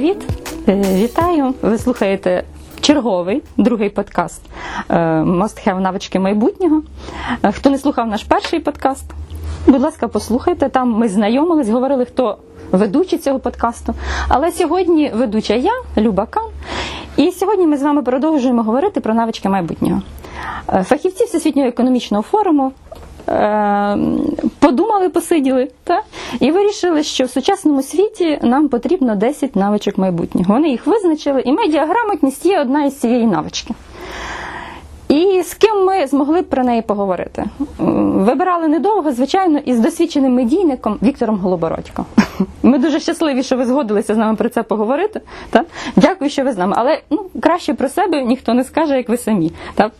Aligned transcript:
привіт! 0.00 0.26
Е, 0.68 0.82
Вітаю! 0.94 1.54
Ви 1.62 1.78
слухаєте 1.78 2.44
черговий 2.80 3.42
другий 3.56 3.90
подкаст 3.90 4.42
е, 4.88 4.94
Must 5.20 5.68
Have 5.68 5.80
навички 5.80 6.18
майбутнього. 6.18 6.82
Е, 7.42 7.52
Хто 7.52 7.70
не 7.70 7.78
слухав 7.78 8.06
наш 8.06 8.24
перший 8.24 8.60
подкаст, 8.60 9.04
будь 9.66 9.80
ласка, 9.80 10.08
послухайте. 10.08 10.68
Там 10.68 10.90
ми 10.90 11.08
знайомились, 11.08 11.68
говорили, 11.68 12.04
хто 12.04 12.38
ведучий 12.72 13.18
цього 13.18 13.38
подкасту. 13.38 13.94
Але 14.28 14.52
сьогодні 14.52 15.12
ведуча 15.14 15.54
я, 15.54 15.72
Люба 15.96 16.26
Кан. 16.26 16.48
І 17.16 17.30
сьогодні 17.30 17.66
ми 17.66 17.76
з 17.76 17.82
вами 17.82 18.02
продовжуємо 18.02 18.62
говорити 18.62 19.00
про 19.00 19.14
навички 19.14 19.48
майбутнього. 19.48 20.02
Фахівці 20.84 21.24
Всесвітнього 21.24 21.68
економічного 21.68 22.22
форуму 22.22 22.72
подумали, 24.58 25.08
посиділи 25.08 25.68
та, 25.84 26.02
і 26.40 26.50
вирішили, 26.50 27.02
що 27.02 27.24
в 27.24 27.30
сучасному 27.30 27.82
світі 27.82 28.38
нам 28.42 28.68
потрібно 28.68 29.14
10 29.14 29.56
навичок 29.56 29.98
майбутнього. 29.98 30.54
Вони 30.54 30.68
їх 30.68 30.86
визначили, 30.86 31.40
і 31.40 31.52
медіаграмотність 31.52 32.46
є 32.46 32.60
одна 32.60 32.84
із 32.84 33.00
цієї 33.00 33.26
навички. 33.26 33.74
І 35.10 35.42
з 35.42 35.54
ким 35.54 35.84
ми 35.84 36.06
змогли 36.06 36.40
б 36.40 36.44
про 36.44 36.64
неї 36.64 36.82
поговорити? 36.82 37.44
Вибирали 37.78 38.68
недовго, 38.68 39.12
звичайно, 39.12 39.58
із 39.58 39.80
досвідченим 39.80 40.34
медійником 40.34 40.98
Віктором 41.02 41.38
Голобородько. 41.38 42.04
Ми 42.62 42.78
дуже 42.78 43.00
щасливі, 43.00 43.42
що 43.42 43.56
ви 43.56 43.66
згодилися 43.66 44.14
з 44.14 44.16
нами 44.16 44.36
про 44.36 44.48
це 44.48 44.62
поговорити. 44.62 45.20
Та? 45.50 45.64
Дякую, 45.96 46.30
що 46.30 46.44
ви 46.44 46.52
з 46.52 46.58
нами. 46.58 46.74
Але 46.76 47.00
ну, 47.10 47.26
краще 47.40 47.74
про 47.74 47.88
себе 47.88 48.24
ніхто 48.24 48.54
не 48.54 48.64
скаже, 48.64 48.96
як 48.96 49.08
ви 49.08 49.16
самі. 49.16 49.52
Та? 49.74 49.90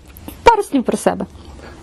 Пару 0.42 0.62
слів 0.62 0.84
про 0.84 0.96
себе. 0.96 1.26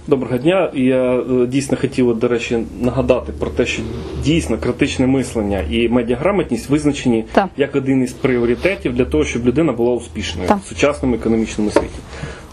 Доброго 0.07 0.38
дня. 0.38 0.71
Я 0.73 1.16
е, 1.16 1.47
дійсно 1.47 1.77
хотів, 1.81 2.20
до 2.20 2.27
речі, 2.27 2.57
нагадати 2.81 3.31
про 3.39 3.50
те, 3.50 3.66
що 3.66 3.81
дійсно 4.23 4.58
критичне 4.58 5.08
мислення 5.08 5.64
і 5.69 5.89
медіаграмотність 5.89 6.69
визначені 6.69 7.25
Так. 7.33 7.49
як 7.58 7.75
один 7.75 8.03
із 8.03 8.14
пріоритетів 8.14 8.95
для 8.95 9.05
того, 9.05 9.25
щоб 9.25 9.45
людина 9.45 9.72
була 9.72 9.94
успішною 9.94 10.47
Так. 10.47 10.58
в 10.58 10.67
сучасному 10.67 11.16
економічному 11.16 11.72
світі. 11.72 11.99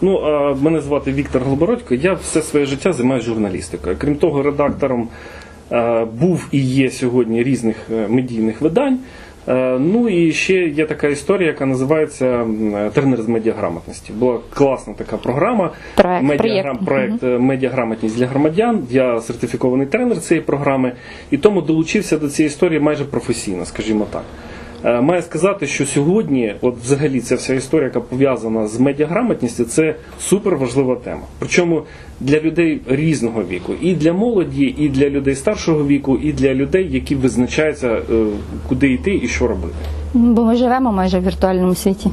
Ну, 0.01 0.17
а 0.17 0.53
мене 0.61 0.81
звати 0.81 1.11
Віктор 1.13 1.41
Голобородько. 1.43 1.95
Я 1.95 2.13
все 2.13 2.41
своє 2.41 2.65
життя 2.65 2.93
займаюся 2.93 3.25
журналістикою. 3.27 3.95
Крім 3.99 4.15
того, 4.15 4.43
редактором 4.43 5.07
е, 5.71 6.05
був 6.05 6.47
і 6.51 6.59
є 6.59 6.91
сьогодні 6.91 7.43
різних 7.43 7.75
е, 7.91 8.07
медійних 8.07 8.61
видань. 8.61 8.99
Е, 9.47 9.77
Ну 9.79 10.09
і 10.09 10.31
ще 10.33 10.53
є 10.53 10.85
така 10.85 11.07
історія, 11.07 11.47
яка 11.47 11.65
називається 11.65 12.47
тренер 12.93 13.21
з 13.21 13.27
медіаграмотності. 13.27 14.13
Була 14.13 14.39
класна 14.53 14.93
така 14.93 15.17
програма. 15.17 15.71
Проект, 15.95 16.23
Медіаграм, 16.23 16.77
проект 16.77 17.23
е, 17.23 17.37
медіаграмотність 17.39 18.17
для 18.17 18.25
громадян. 18.25 18.83
Я 18.89 19.21
сертифікований 19.21 19.87
тренер 19.87 20.19
цієї 20.19 20.45
програми, 20.45 20.91
і 21.31 21.37
тому 21.37 21.61
долучився 21.61 22.17
до 22.17 22.29
цієї 22.29 22.47
історії 22.47 22.79
майже 22.79 23.05
професійно, 23.05 23.65
скажімо 23.65 24.07
так. 24.11 24.23
Е, 24.83 25.01
Маю 25.01 25.21
сказати, 25.21 25.67
що 25.67 25.85
сьогодні, 25.85 26.55
от 26.61 26.77
взагалі, 26.77 27.19
ця 27.19 27.35
вся 27.35 27.53
історія, 27.53 27.85
яка 27.85 27.99
пов'язана 27.99 28.67
з 28.67 28.79
медіаграмотністю, 28.79 29.65
це 29.65 29.95
супер 30.21 30.55
важлива 30.55 30.95
тема. 30.95 31.21
Причому 31.39 31.83
для 32.19 32.39
людей 32.39 32.81
різного 32.87 33.43
віку, 33.43 33.73
і 33.81 33.93
для 33.93 34.13
молоді, 34.13 34.75
і 34.77 34.89
для 34.89 35.09
людей 35.09 35.35
старшого 35.35 35.87
віку, 35.87 36.17
і 36.17 36.33
для 36.33 36.53
людей, 36.53 36.87
які 36.91 37.15
визначаються, 37.15 37.87
е, 37.87 38.01
куди 38.69 38.91
йти 38.91 39.19
і 39.23 39.27
що 39.27 39.47
робити. 39.47 39.75
Бо 40.13 40.43
ми 40.43 40.55
живемо 40.55 40.91
майже 40.91 41.19
в 41.19 41.25
віртуальному 41.25 41.75
світі. 41.75 42.11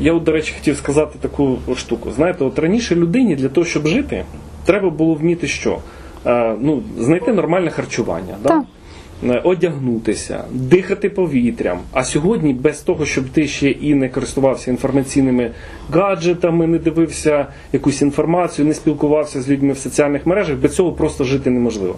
Я, 0.00 0.12
от, 0.12 0.22
до 0.22 0.32
речі, 0.32 0.54
хотів 0.58 0.76
сказати 0.76 1.18
таку 1.20 1.58
штуку. 1.76 2.10
Знаєте, 2.10 2.44
от 2.44 2.58
раніше 2.58 2.94
людині 2.94 3.36
для 3.36 3.48
того, 3.48 3.66
щоб 3.66 3.86
жити, 3.86 4.24
треба 4.64 4.90
було 4.90 5.14
вміти 5.14 5.46
що? 5.46 5.78
Е, 6.26 6.54
ну, 6.60 6.82
знайти 6.98 7.32
нормальне 7.32 7.70
харчування. 7.70 8.34
Так. 8.42 8.62
Е, 8.62 8.81
одягнутися, 9.30 10.44
дихати 10.50 11.10
повітрям. 11.10 11.78
А 11.92 12.04
сьогодні, 12.04 12.52
без 12.52 12.80
того, 12.80 13.06
щоб 13.06 13.28
ти 13.28 13.48
ще 13.48 13.70
і 13.70 13.94
не 13.94 14.08
користувався 14.08 14.70
інформаційними 14.70 15.50
гаджетами, 15.90 16.66
не 16.66 16.78
дивився 16.78 17.46
якусь 17.72 18.02
інформацію, 18.02 18.66
не 18.68 18.74
спілкувався 18.74 19.42
з 19.42 19.50
людьми 19.50 19.72
в 19.72 19.78
соціальних 19.78 20.26
мережах, 20.26 20.56
без 20.56 20.74
цього 20.74 20.92
просто 20.92 21.24
жити 21.24 21.50
неможливо. 21.50 21.96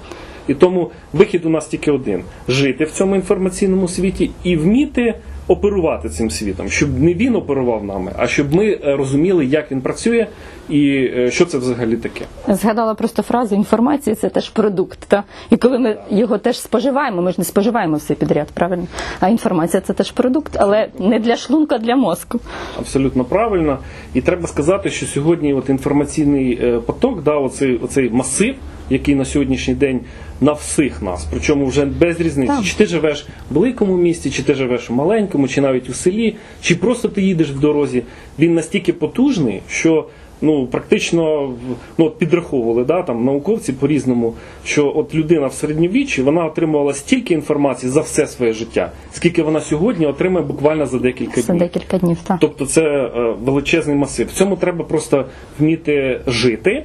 І 0.49 0.55
тому 0.55 0.91
вихід 1.13 1.47
у 1.47 1.49
нас 1.49 1.67
тільки 1.67 1.91
один: 1.91 2.23
жити 2.49 2.85
в 2.85 2.91
цьому 2.91 3.15
інформаційному 3.15 3.89
світі 3.89 4.31
і 4.45 4.57
вміти 4.57 5.15
оперувати 5.49 6.09
цим 6.09 6.31
світом, 6.31 6.69
щоб 6.69 7.01
не 7.01 7.15
він 7.15 7.37
оперував 7.37 7.85
нами, 7.85 8.13
а 8.19 8.27
щоб 8.27 8.55
ми 8.55 8.67
е, 8.67 8.97
розуміли, 8.97 9.47
як 9.47 9.71
він 9.71 9.81
працює 9.81 10.27
і 10.69 11.11
е, 11.17 11.31
що 11.31 11.45
це 11.45 11.59
взагалі 11.59 11.97
таке. 11.97 12.25
Згадала 12.49 12.95
просто 12.95 13.23
фразу 13.23 13.55
інформація 13.55 14.17
це 14.17 14.29
теж 14.29 14.51
продукт. 14.51 14.99
Та? 15.09 15.25
І 15.51 15.57
коли 15.57 15.79
ми 15.79 15.97
його 16.11 16.39
теж 16.39 16.61
споживаємо, 16.61 17.23
ми 17.23 17.31
ж 17.33 17.35
не 17.39 17.45
споживаємо 17.45 17.97
все 17.97 18.15
підряд, 18.15 18.49
правильно? 18.55 18.87
А 19.21 19.29
інформація 19.29 19.81
це 19.81 19.93
теж 19.93 20.11
продукт, 20.11 20.57
але 20.61 20.89
не 20.99 21.19
для 21.19 21.37
шлунка, 21.37 21.75
а 21.75 21.79
для 21.79 21.97
мозку. 21.97 22.41
Абсолютно 22.79 23.25
правильно. 23.25 23.79
І 24.15 24.21
треба 24.21 24.47
сказати, 24.47 24.91
що 24.91 25.07
сьогодні 25.07 25.55
от 25.55 25.69
інформаційний 25.69 26.59
е, 26.63 26.81
поток, 26.81 27.23
да, 27.23 27.35
оцей, 27.35 27.77
оцей 27.77 28.11
масив, 28.11 28.55
який 28.91 29.15
на 29.15 29.25
сьогоднішній 29.25 29.75
день 29.75 30.01
на 30.41 30.53
всіх 30.53 31.03
нас, 31.03 31.27
причому 31.31 31.67
вже 31.67 31.85
без 31.85 32.21
різниці, 32.21 32.53
Так. 32.53 32.65
чи 32.65 32.77
ти 32.77 32.87
живеш 32.87 33.27
в 33.51 33.55
великому 33.55 33.97
місті, 33.97 34.31
чи 34.31 34.43
ти 34.43 34.55
живеш 34.55 34.91
у 34.91 34.95
маленькому, 34.95 35.49
чи 35.49 35.61
навіть 35.61 35.91
у 35.91 35.93
селі, 35.95 36.37
чи 36.63 36.75
просто 36.75 37.09
ти 37.09 37.23
їдеш 37.23 37.51
в 37.51 37.61
дорозі, 37.61 38.03
він 38.39 38.55
настільки 38.55 38.93
потужний, 38.93 39.61
що. 39.69 40.07
Ну, 40.43 40.67
практично 40.67 41.53
ну, 41.99 42.05
от 42.05 42.19
підраховували 42.19 42.85
да, 42.85 43.03
там, 43.03 43.25
науковці 43.25 43.73
по-різному, 43.73 44.35
що 44.65 44.93
от 44.97 45.15
людина 45.15 45.47
в 45.47 45.53
середньовіччі 45.53 46.23
вона 46.23 46.45
отримувала 46.45 46.95
стільки 46.95 47.35
інформації 47.35 47.93
за 47.93 48.01
все 48.01 48.27
своє 48.27 48.53
життя, 48.53 48.93
скільки 49.13 49.43
вона 49.43 49.61
сьогодні 49.61 50.07
отримує 50.07 50.45
буквально 50.45 50.87
за 50.87 50.99
декілька 50.99 51.41
За 51.41 51.53
днів. 51.53 51.59
декілька 51.63 51.99
днів. 51.99 52.19
Так. 52.27 52.37
Тобто 52.41 52.67
це 52.67 52.83
е, 52.83 53.35
величезний 53.45 53.97
масив. 53.97 54.27
В 54.27 54.33
цьому 54.33 54.57
треба 54.57 54.85
просто 54.85 55.25
вміти 55.59 56.21
жити 56.27 56.85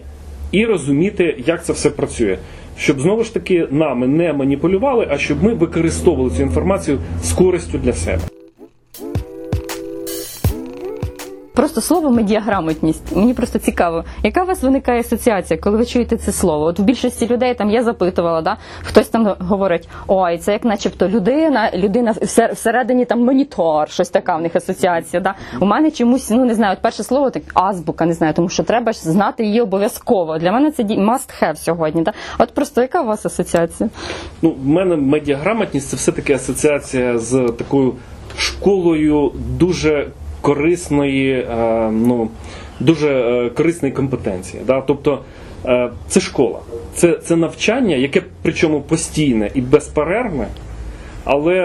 і 0.51 0.65
розуміти, 0.65 1.43
як 1.45 1.65
це 1.65 1.73
все 1.73 1.89
працює. 1.89 2.37
Щоб 2.77 3.01
знову 3.01 3.23
ж 3.23 3.33
таки 3.33 3.67
нами 3.71 4.07
не 4.07 4.33
маніпулювали, 4.33 5.07
а 5.09 5.17
щоб 5.17 5.43
ми 5.43 5.53
використовували 5.53 6.35
цю 6.35 6.41
інформацію 6.41 6.99
з 7.23 7.31
користю 7.33 7.77
для 7.77 7.93
себе. 7.93 8.21
Просто 11.59 11.81
слово 11.81 12.09
медіаграмотність. 12.09 13.15
Мені 13.15 13.33
просто 13.33 13.59
цікаво, 13.59 14.03
яка 14.23 14.43
у 14.43 14.45
вас 14.45 14.63
виникає 14.63 14.99
асоціація, 14.99 15.59
коли 15.59 15.77
ви 15.77 15.85
чуєте 15.85 16.17
це 16.17 16.31
слово? 16.31 16.65
От 16.65 16.79
у 16.79 16.83
більшості 16.83 17.27
людей 17.27 17.53
там 17.53 17.69
я 17.69 17.83
запитувала, 17.83 18.41
да? 18.41 18.57
хтось 18.83 19.07
там 19.07 19.35
говорить, 19.39 19.89
ой, 20.07 20.37
це 20.37 20.53
як 20.53 20.63
начебто 20.63 21.09
людина, 21.09 21.71
людина 21.73 22.15
всередині 22.53 23.05
там 23.05 23.23
монітор, 23.23 23.89
щось 23.89 24.09
така 24.09 24.35
в 24.35 24.41
них 24.41 24.55
асоціація. 24.55 25.21
Да? 25.21 25.35
У 25.59 25.65
мене 25.65 25.91
чомусь, 25.91 26.29
ну 26.29 26.45
не 26.45 26.55
знаю, 26.55 26.73
от 26.73 26.81
перше 26.81 27.03
слово 27.03 27.29
так 27.29 27.43
азбука, 27.53 28.05
не 28.05 28.13
знаю, 28.13 28.33
тому 28.33 28.49
що 28.49 28.63
треба 28.63 28.91
ж 28.91 28.99
знати 28.99 29.45
її 29.45 29.61
обов'язково. 29.61 30.37
Для 30.37 30.51
мене 30.51 30.71
це 30.71 30.83
must 30.83 31.43
have 31.43 31.55
сьогодні. 31.55 32.01
Да? 32.01 32.13
От 32.37 32.53
просто 32.53 32.81
яка 32.81 33.01
у 33.01 33.05
вас 33.05 33.25
асоціація? 33.25 33.89
Ну, 34.41 34.51
в 34.51 34.67
мене 34.67 34.95
медіаграмотність 34.95 35.89
це 35.89 35.97
все-таки 35.97 36.33
асоціація 36.33 37.17
з 37.17 37.53
такою 37.57 37.93
школою 38.37 39.31
дуже 39.35 40.07
корисної, 40.41 41.31
е, 41.31 41.45
ну, 41.91 42.29
дуже 42.79 43.09
е, 43.09 43.49
корисної 43.49 43.93
компетенції. 43.93 44.63
Да? 44.67 44.81
Тобто 44.81 45.19
е, 45.65 45.89
це 46.07 46.19
школа, 46.19 46.59
це, 46.93 47.13
це 47.13 47.35
навчання, 47.35 47.95
яке 47.95 48.21
причому 48.41 48.81
постійне 48.81 49.51
і 49.53 49.61
безперервне, 49.61 50.47
але 51.23 51.55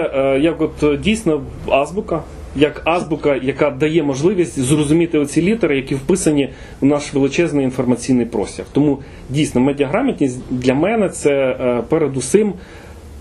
як 0.41 0.61
от 0.61 1.01
дійсно 1.01 1.41
азбука. 1.67 2.21
Як 2.57 2.81
азбука, 2.85 3.35
яка 3.35 3.69
дає 3.69 4.03
можливість 4.03 4.59
зрозуміти 4.59 5.17
оці 5.19 5.41
літери, 5.41 5.75
які 5.75 5.95
вписані 5.95 6.49
в 6.81 6.85
наш 6.85 7.13
величезний 7.13 7.65
інформаційний 7.65 8.25
простір. 8.25 8.65
Тому 8.71 8.99
дійсно 9.29 9.61
медіаграмотність 9.61 10.39
для 10.49 10.73
мене 10.73 11.09
це 11.09 11.57
передусім 11.89 12.53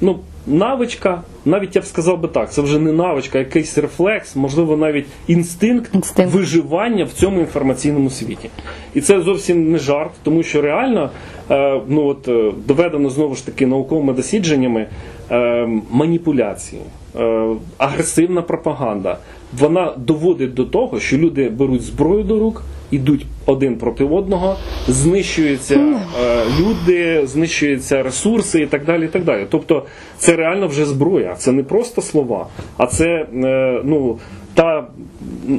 ну, 0.01 0.19
навичка, 0.47 1.23
навіть 1.45 1.77
я 1.77 1.83
б 1.83 1.85
сказав 1.85 2.21
би 2.21 2.29
так, 2.29 2.53
це 2.53 2.63
вже 2.63 2.79
не 2.79 2.93
навичка, 2.93 3.39
а 3.39 3.41
якийсь 3.41 3.79
рефлекс, 3.79 4.37
можливо, 4.37 4.77
навіть 4.77 5.07
інстинкт, 5.27 5.95
Інстинкт. 5.95 6.33
виживання 6.35 7.05
в 7.05 7.13
цьому 7.13 7.41
інформаційному 7.41 8.11
світі. 8.11 8.51
І 8.95 9.01
це 9.01 9.21
зовсім 9.21 9.71
не 9.71 9.79
жарт, 9.79 10.11
тому 10.23 10.43
що 10.43 10.63
реально 10.63 11.11
е, 11.51 11.81
ну, 11.89 12.07
от, 12.07 12.29
е, 12.29 12.53
доведено 12.67 13.11
знову 13.11 13.35
ж 13.35 13.47
таки 13.47 13.67
науковими 13.67 14.13
дослідженнями 14.13 14.87
е, 15.31 15.69
маніпуляції, 15.91 16.83
е, 17.17 17.47
агресивна 17.79 18.43
пропаганда. 18.43 19.19
Вона 19.59 19.95
доводить 19.97 20.55
до 20.55 20.65
того, 20.65 21.01
що 21.01 21.19
люди 21.19 21.49
беруть 21.49 21.83
зброю 21.83 22.25
до 22.25 22.39
рук 22.39 22.63
йдуть 22.91 23.27
один 23.47 23.77
проти 23.77 24.05
одного, 24.05 24.57
знищуються 24.89 25.75
е, 25.75 26.43
люди, 26.61 27.27
знищуються 27.27 28.03
ресурси 28.03 28.61
і 28.61 28.67
так 28.67 28.85
далі. 28.85 29.05
І 29.05 29.09
так 29.09 29.25
далі. 29.25 29.47
Тобто 29.51 29.83
це 30.19 30.37
реально 30.37 30.67
вже 30.67 30.85
зброя, 30.85 31.35
це 31.39 31.53
не 31.53 31.63
просто 31.63 32.03
слова, 32.03 32.47
а 32.77 32.87
це 32.87 33.27
е, 33.35 33.81
ну. 33.85 34.19
Та 34.57 34.87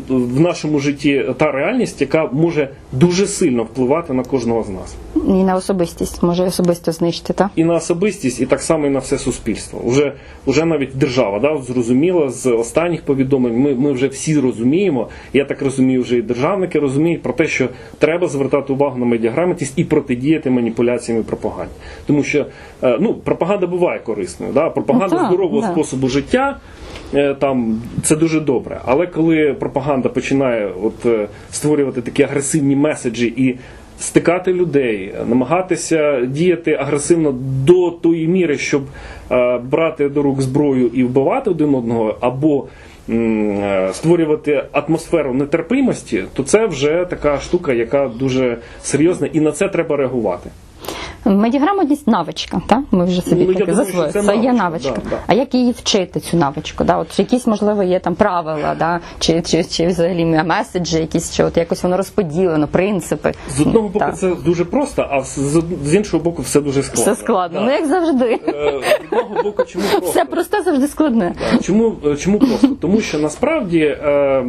в 0.09 0.39
нашому 0.39 0.79
житті 0.79 1.25
та 1.37 1.51
реальність, 1.51 2.01
яка 2.01 2.29
може 2.31 2.69
дуже 2.91 3.27
сильно 3.27 3.63
впливати 3.63 4.13
на 4.13 4.23
кожного 4.23 4.63
з 4.63 4.69
нас 4.69 4.95
І 5.27 5.31
на 5.43 5.55
особистість 5.55 6.23
може 6.23 6.43
особисто 6.43 6.91
знищити, 6.91 7.33
так? 7.33 7.49
і 7.55 7.63
на 7.63 7.73
особистість, 7.75 8.41
і 8.41 8.45
так 8.45 8.61
само 8.61 8.87
і 8.87 8.89
на 8.89 8.99
все 8.99 9.17
суспільство. 9.17 9.79
Уже, 9.83 10.13
уже 10.45 10.65
навіть 10.65 10.89
держава 10.97 11.39
да, 11.39 11.57
зрозуміла 11.61 12.29
з 12.29 12.45
останніх 12.51 13.01
повідомлень. 13.01 13.57
Ми, 13.59 13.75
ми 13.75 13.91
вже 13.91 14.07
всі 14.07 14.39
розуміємо. 14.39 15.09
Я 15.33 15.45
так 15.45 15.61
розумію, 15.61 16.01
вже 16.01 16.17
і 16.17 16.21
державники 16.21 16.79
розуміють 16.79 17.21
про 17.21 17.33
те, 17.33 17.47
що 17.47 17.69
треба 17.99 18.27
звертати 18.27 18.73
увагу 18.73 18.97
на 18.99 19.05
медіаграмотність 19.05 19.73
і 19.75 19.83
протидіяти 19.83 20.49
маніпуляціям 20.49 21.21
і 21.21 21.23
пропаганді. 21.23 21.73
Тому 22.07 22.23
що 22.23 22.45
е, 22.83 22.97
ну, 23.01 23.13
пропаганда 23.13 23.67
буває 23.67 23.99
корисною. 23.99 24.53
Да? 24.53 24.69
Пропаганда 24.69 25.15
Ну, 25.15 25.17
так, 25.21 25.27
здорового 25.27 25.61
да. 25.61 25.71
способу 25.71 26.07
життя. 26.07 26.59
е, 27.13 27.33
Там 27.39 27.81
це 28.03 28.15
дуже 28.15 28.39
добре, 28.39 28.81
але 28.85 29.07
коли 29.07 29.55
пропаганда 29.59 30.09
починає 30.09 30.71
от 30.83 31.05
е, 31.05 31.27
створювати 31.51 32.01
такі 32.01 32.23
агресивні 32.23 32.75
меседжі 32.75 33.33
і 33.37 33.55
стикати 33.99 34.53
людей, 34.53 35.13
намагатися 35.29 36.21
діяти 36.25 36.73
агресивно 36.73 37.35
до 37.65 37.91
тої 37.91 38.27
міри, 38.27 38.57
щоб 38.57 38.83
е, 39.31 39.57
брати 39.57 40.09
до 40.09 40.21
рук 40.21 40.41
зброю 40.41 40.87
і 40.93 41.03
вбивати 41.03 41.49
один 41.49 41.75
одного, 41.75 42.17
або 42.19 42.65
е, 43.09 43.89
створювати 43.93 44.63
атмосферу 44.71 45.33
нетерпимості, 45.33 46.23
то 46.33 46.43
це 46.43 46.65
вже 46.65 47.05
така 47.09 47.39
штука, 47.39 47.73
яка 47.73 48.07
дуже 48.07 48.57
серйозна, 48.81 49.27
і 49.33 49.39
на 49.39 49.51
це 49.51 49.67
треба 49.67 49.97
реагувати. 49.97 50.49
Медіаграмотність 51.25 52.07
навичка, 52.07 52.61
так? 52.67 52.79
Ми 52.91 53.05
вже 53.05 53.21
собі 53.21 53.45
Ну, 53.47 53.53
думаю, 53.53 53.75
засвоїли. 53.75 54.09
що 54.11 54.21
Це, 54.21 54.27
це 54.27 54.35
є 54.37 54.53
навичка, 54.53 54.93
да, 55.03 55.09
да. 55.09 55.17
А 55.27 55.33
як 55.33 55.53
її 55.53 55.71
вчити, 55.71 56.19
цю 56.19 56.37
навичку? 56.37 56.83
Да? 56.83 56.97
От 56.97 57.19
якісь, 57.19 57.47
можливо, 57.47 57.83
є 57.83 57.99
там 57.99 58.15
правила, 58.15 58.75
да? 58.79 58.99
чи, 59.19 59.41
чи, 59.41 59.63
чи 59.63 59.87
взагалі 59.87 60.25
меседжі, 60.25 60.97
якісь, 60.99 61.35
чи 61.35 61.43
от 61.43 61.57
якось 61.57 61.83
воно 61.83 61.97
розподілено, 61.97 62.67
принципи. 62.67 63.33
З 63.49 63.61
одного 63.61 63.87
боку, 63.87 63.99
Так. 63.99 64.17
це 64.17 64.35
дуже 64.45 64.65
просто, 64.65 65.07
а 65.11 65.21
з, 65.23 65.39
з- 65.83 65.93
іншого 65.93 66.23
боку, 66.23 66.41
все 66.41 66.61
дуже 66.61 66.83
складно. 66.83 67.13
Все 67.13 67.23
складно. 67.23 67.59
Да. 67.59 67.65
Ну 67.65 67.71
як 67.71 67.85
завжди. 67.87 68.39
Е, 68.47 68.81
З 69.11 69.17
одного 69.17 69.43
боку, 69.43 69.63
чому 69.63 69.85
просто? 69.91 70.09
Все 70.09 70.25
просте 70.25 70.61
завжди 70.63 70.87
складне. 70.87 71.35
Чому, 71.63 71.93
е, 72.05 72.15
чому 72.15 72.39
просто? 72.39 72.67
Тому 72.81 73.01
що 73.01 73.19
насправді 73.19 73.79
е, 73.79 74.45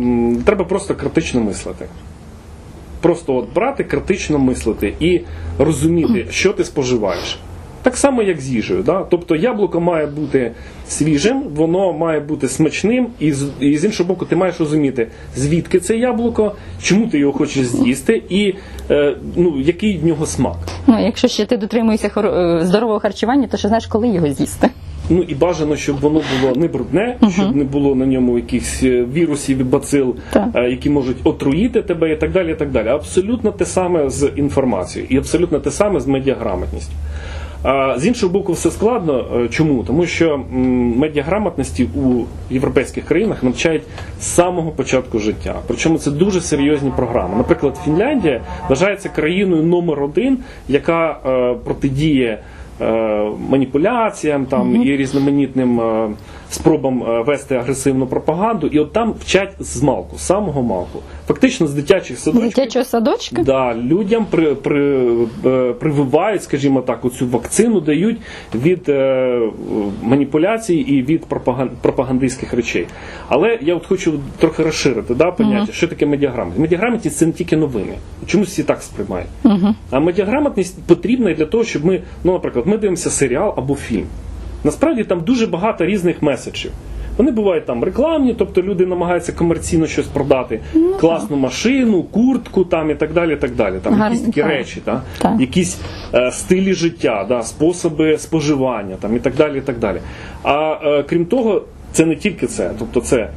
треба 0.46 0.64
просто 0.64 0.94
критично 0.94 1.40
мислити. 1.40 1.86
Просто 3.00 3.36
от 3.36 3.54
брати, 3.54 3.84
критично 3.84 4.38
мислити 4.38 4.94
і 5.00 5.20
розуміти, 5.58 6.26
що 6.30 6.52
ти 6.52 6.64
споживаєш. 6.64 7.38
Так 7.82 7.96
само, 7.96 8.22
як 8.22 8.40
з 8.40 8.48
їжею. 8.48 8.82
Да? 8.82 9.06
Тобто 9.10 9.36
яблуко 9.36 9.80
має 9.80 10.06
бути 10.06 10.52
свіжим, 10.88 11.42
воно 11.54 11.92
має 11.92 12.20
бути 12.20 12.48
смачним, 12.48 13.06
і 13.20 13.32
з, 13.32 13.48
і 13.60 13.78
з 13.78 13.84
іншого 13.84 14.08
боку, 14.08 14.24
ти 14.26 14.36
маєш 14.36 14.60
розуміти, 14.60 15.08
звідки 15.36 15.80
це 15.80 15.96
яблуко, 15.96 16.52
чому 16.82 17.06
ти 17.06 17.18
його 17.18 17.32
хочеш 17.32 17.66
з'їсти, 17.66 18.22
і 18.28 18.54
е, 18.90 19.16
ну, 19.36 19.60
який 19.60 19.98
в 19.98 20.06
нього 20.06 20.26
смак. 20.26 20.56
Ну, 20.86 21.04
якщо 21.04 21.28
ще 21.28 21.46
ти 21.46 21.56
дотримуєшся 21.56 22.08
хоро- 22.14 22.60
е, 22.60 22.66
здорового 22.66 23.00
харчування, 23.00 23.48
то 23.50 23.56
ще 23.56 23.68
знаєш, 23.68 23.86
коли 23.86 24.08
його 24.08 24.32
з'їсти. 24.32 24.68
Ну 25.10 25.22
і 25.28 25.34
бажано, 25.34 25.76
щоб 25.76 26.00
воно 26.00 26.20
було 26.40 26.54
не 26.56 26.68
брудне, 26.68 27.16
щоб 27.32 27.56
не 27.56 27.64
було 27.64 27.94
на 27.94 28.06
ньому 28.06 28.36
якихось 28.38 28.82
е, 28.82 29.04
вірусів 29.14 29.58
і 29.58 29.64
бацил, 29.64 30.16
Так. 30.30 30.48
е, 30.54 30.70
які 30.70 30.90
можуть 30.90 31.16
отруїти 31.24 31.82
тебе 31.82 32.12
і 32.12 32.16
так 32.16 32.32
далі. 32.32 32.52
і 32.52 32.54
так 32.54 32.70
далі. 32.70 32.88
Абсолютно 32.88 33.50
те 33.52 33.64
саме 33.64 34.10
з 34.10 34.30
інформацією, 34.36 35.08
і 35.10 35.16
абсолютно 35.18 35.58
те 35.60 35.70
саме 35.70 36.00
з 36.00 36.06
медіаграмотністю. 36.06 36.92
А 37.62 37.98
з 37.98 38.06
іншого 38.06 38.32
боку, 38.32 38.52
все 38.52 38.70
складно. 38.70 39.24
Е, 39.44 39.48
Чому? 39.48 39.84
Тому 39.84 40.06
що 40.06 40.34
м, 40.34 40.42
медіаграмотності 40.98 41.84
у 41.84 42.22
європейських 42.50 43.04
країнах 43.04 43.42
навчають 43.42 43.82
з 44.20 44.24
самого 44.24 44.70
початку 44.70 45.18
життя. 45.18 45.54
Причому 45.66 45.98
це 45.98 46.10
дуже 46.10 46.40
серйозні 46.40 46.92
програми. 46.96 47.34
Наприклад, 47.36 47.78
Фінляндія 47.84 48.40
вважається 48.68 49.08
країною 49.08 49.62
номер 49.62 50.02
один, 50.02 50.38
яка 50.68 51.18
е, 51.26 51.54
протидіє 51.64 52.38
маніпуляціям 53.48 54.46
там 54.46 54.82
і 54.82 54.96
різноманітним 54.96 55.80
е, 55.80 56.10
спробам 56.50 57.02
е, 57.02 57.22
вести 57.22 57.54
агресивну 57.54 58.06
пропаганду. 58.06 58.66
І 58.66 58.78
от 58.78 58.92
там 58.92 59.14
вчать 59.20 59.52
з 59.60 59.82
малку, 59.82 60.16
з 60.18 60.20
самого 60.20 60.62
малку. 60.62 60.98
Фактично 61.28 61.66
з 61.66 61.74
дитячих 61.74 62.18
садочків. 62.18 62.48
дитячого 62.48 62.84
садочка. 62.84 63.42
Да, 63.42 63.74
людям 63.74 64.26
при, 64.30 64.54
при, 64.54 65.06
е, 65.46 65.72
прививають, 65.72 66.42
скажімо 66.42 66.82
так, 66.82 67.04
оцю 67.04 67.26
вакцину 67.26 67.80
дають 67.80 68.18
від 68.54 68.88
е, 68.88 69.40
маніпуляцій 70.02 70.74
і 70.74 71.02
від 71.02 71.24
пропаган, 71.24 71.70
пропагандистських 71.82 72.54
речей. 72.54 72.86
Але 73.28 73.58
я 73.62 73.74
от 73.74 73.86
хочу 73.86 74.20
трохи 74.38 74.62
розширити 74.62 75.14
да, 75.14 75.30
поняття, 75.30 75.72
що 75.72 75.88
таке 75.88 76.06
медіаграмотність. 76.06 76.60
Медіаграмотність 76.60 77.16
це 77.16 77.26
не 77.26 77.32
тільки 77.32 77.56
новини. 77.56 77.94
Чомусь 78.26 78.48
всі 78.48 78.62
так 78.62 78.82
сприймають. 78.82 79.28
А 79.90 80.00
медіаграмотність 80.00 80.82
потрібна 80.82 81.34
для 81.34 81.46
того, 81.46 81.64
щоб 81.64 81.84
ми, 81.84 82.02
ну, 82.24 82.32
наприклад, 82.32 82.66
ми 82.66 82.76
дивимося 82.76 83.10
серіал 83.10 83.54
або 83.56 83.74
фільм. 83.74 84.06
Насправді 84.64 85.04
там 85.04 85.20
дуже 85.20 85.46
багато 85.46 85.86
різних 85.86 86.22
меседжів. 86.22 86.70
Вони 87.16 87.30
бувають 87.30 87.66
там 87.66 87.84
рекламні, 87.84 88.34
тобто 88.38 88.62
люди 88.62 88.86
намагаються 88.86 89.32
комерційно 89.32 89.86
щось 89.86 90.06
продати, 90.06 90.60
класну 91.00 91.36
машину, 91.36 92.02
куртку 92.02 92.64
там 92.64 92.90
і 92.90 92.94
так 92.94 93.12
далі. 93.12 93.36
Так 93.36 93.54
далі. 93.54 93.74
Там 93.82 93.94
Гарно, 93.94 94.14
якісь 94.14 94.26
такі 94.26 94.40
так. 94.40 94.50
речі, 94.50 94.80
та? 94.84 95.02
Так. 95.18 95.40
якісь 95.40 95.78
е, 96.14 96.30
стилі 96.32 96.74
життя, 96.74 97.26
да, 97.28 97.42
способи 97.42 98.18
споживання 98.18 98.96
там, 99.00 99.16
і 99.16 99.18
так 99.18 99.34
далі. 99.34 99.58
І 99.58 99.60
так 99.60 99.78
далі. 99.78 99.98
А 100.42 100.78
е, 100.84 101.02
крім 101.02 101.26
того, 101.26 101.62
це 101.92 102.06
не 102.06 102.16
тільки 102.16 102.46
це, 102.46 102.70
тобто 102.78 103.00
це 103.00 103.28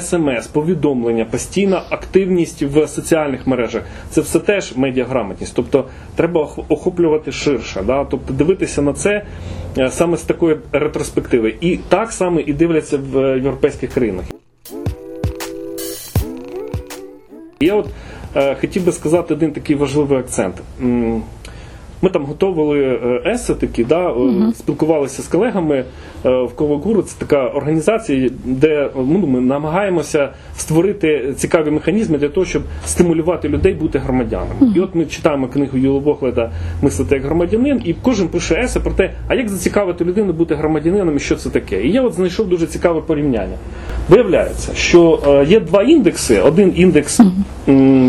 смс, 0.00 0.46
повідомлення, 0.46 1.24
постійна 1.24 1.82
активність 1.90 2.62
в 2.62 2.88
соціальних 2.88 3.46
мережах. 3.46 3.82
Це 4.10 4.20
все 4.20 4.38
теж 4.38 4.76
медіаграмотність. 4.76 5.52
Тобто 5.56 5.84
треба 6.16 6.48
охоплювати 6.68 7.32
ширше, 7.32 7.82
да? 7.86 8.04
тобто 8.04 8.32
дивитися 8.32 8.82
на 8.82 8.92
це 8.92 9.26
е, 9.78 9.90
саме 9.90 10.16
з 10.16 10.22
такої 10.22 10.56
ретроспективи. 10.72 11.54
І 11.60 11.76
так 11.88 12.12
само 12.12 12.40
і 12.40 12.52
дивляться 12.52 12.98
в 12.98 13.18
е, 13.18 13.38
європейських 13.38 13.90
країнах. 13.92 14.24
Я 17.60 17.74
от 17.74 17.86
е, 18.36 18.54
хотів 18.54 18.84
би 18.84 18.92
сказати 18.92 19.34
один 19.34 19.52
такий 19.52 19.76
важливий 19.76 20.18
акцент. 20.18 20.54
Ми 22.02 22.10
там 22.10 22.24
готували 22.24 22.82
е, 22.84 23.22
еси 23.26 23.54
такі, 23.54 23.84
да, 23.84 24.10
е, 24.10 24.52
спілкувалися 24.54 25.22
з 25.22 25.28
колегами 25.28 25.84
е, 26.24 26.42
в 26.42 26.54
Ковагуру. 26.54 27.02
Це 27.02 27.14
така 27.18 27.48
організація, 27.48 28.30
де 28.44 28.90
ну, 28.96 29.26
ми 29.26 29.40
намагаємося 29.40 30.28
створити 30.56 31.34
цікаві 31.36 31.70
механізми 31.70 32.18
для 32.18 32.28
того, 32.28 32.46
щоб 32.46 32.62
стимулювати 32.86 33.48
людей 33.48 33.74
бути 33.74 33.98
громадянами. 33.98 34.72
І 34.76 34.80
от 34.80 34.94
ми 34.94 35.06
читаємо 35.06 35.48
книгу 35.48 35.78
Юло 35.78 36.00
Бохлета 36.00 36.50
Мислити 36.82 37.14
як 37.14 37.24
громадянин, 37.24 37.82
і 37.84 37.94
кожен 38.02 38.28
пише 38.28 38.54
есе 38.54 38.80
про 38.80 38.92
те, 38.92 39.10
а 39.28 39.34
як 39.34 39.48
зацікавити 39.48 40.04
людину 40.04 40.32
бути 40.32 40.54
громадянином 40.54 41.16
і 41.16 41.20
що 41.20 41.36
це 41.36 41.50
таке. 41.50 41.82
І 41.82 41.92
я 41.92 42.02
от 42.02 42.14
знайшов 42.14 42.48
дуже 42.48 42.66
цікаве 42.66 43.00
порівняння. 43.00 43.56
Виявляється, 44.08 44.74
що 44.74 45.20
є 45.48 45.60
два 45.60 45.82
індекси: 45.82 46.40
один 46.40 46.72
індекс 46.76 47.20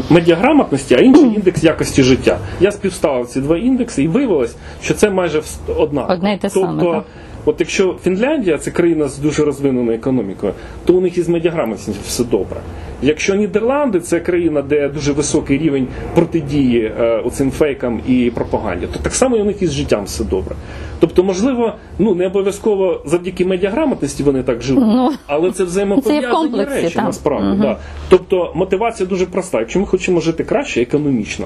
медіаграмотності, 0.09 0.95
а 0.95 0.97
інший 0.97 1.23
індекс 1.35 1.63
якості 1.63 2.03
життя. 2.03 2.37
Я 2.61 2.71
співставив 2.71 3.27
ці 3.27 3.41
два 3.41 3.57
індекси 3.57 3.76
і 3.97 4.07
виявилось, 4.07 4.55
що 4.81 4.93
це 4.93 5.09
майже 5.09 5.41
одна. 5.77 6.05
Одне 6.05 6.33
й 6.33 6.37
те 6.37 6.49
саме, 6.49 6.67
Тобто, 6.83 6.91
так. 6.93 7.03
От 7.45 7.55
якщо 7.59 7.95
Фінляндія 8.03 8.57
це 8.57 8.71
країна 8.71 9.07
з 9.07 9.17
дуже 9.17 9.45
розвиненою 9.45 9.97
економікою, 9.97 10.53
то 10.85 10.93
у 10.93 11.01
них 11.01 11.17
із 11.17 11.29
медіаграмотністю 11.29 12.01
все 12.05 12.23
добре. 12.23 12.57
Якщо 13.01 13.35
Нідерланди 13.35 13.99
це 13.99 14.19
країна, 14.19 14.61
де 14.61 14.89
дуже 14.89 15.11
високий 15.11 15.57
рівень 15.57 15.87
протидії 16.15 16.91
е, 16.99 17.21
оцим 17.25 17.51
фейкам 17.51 18.01
і 18.07 18.31
пропаганді, 18.35 18.87
то 18.93 18.99
так 18.99 19.13
само 19.13 19.37
і 19.37 19.41
у 19.41 19.45
них 19.45 19.61
із 19.61 19.71
життям 19.71 20.03
все 20.03 20.23
добре. 20.23 20.55
Тобто, 20.99 21.23
можливо, 21.23 21.73
ну 21.99 22.15
не 22.15 22.27
обов'язково 22.27 23.01
завдяки 23.05 23.45
медіаграмотності 23.45 24.23
вони 24.23 24.43
так 24.43 24.61
живуть, 24.61 24.83
Ну, 24.87 25.11
але 25.27 25.51
це 25.51 25.63
взаємопов'язані 25.63 26.63
речі 26.63 26.95
так. 26.95 27.03
насправді. 27.05 27.61
Да. 27.61 27.77
Тобто 28.09 28.51
мотивація 28.55 29.09
дуже 29.09 29.25
проста. 29.25 29.59
Якщо 29.59 29.79
ми 29.79 29.85
хочемо 29.85 30.19
жити 30.19 30.43
краще 30.43 30.81
економічно, 30.81 31.45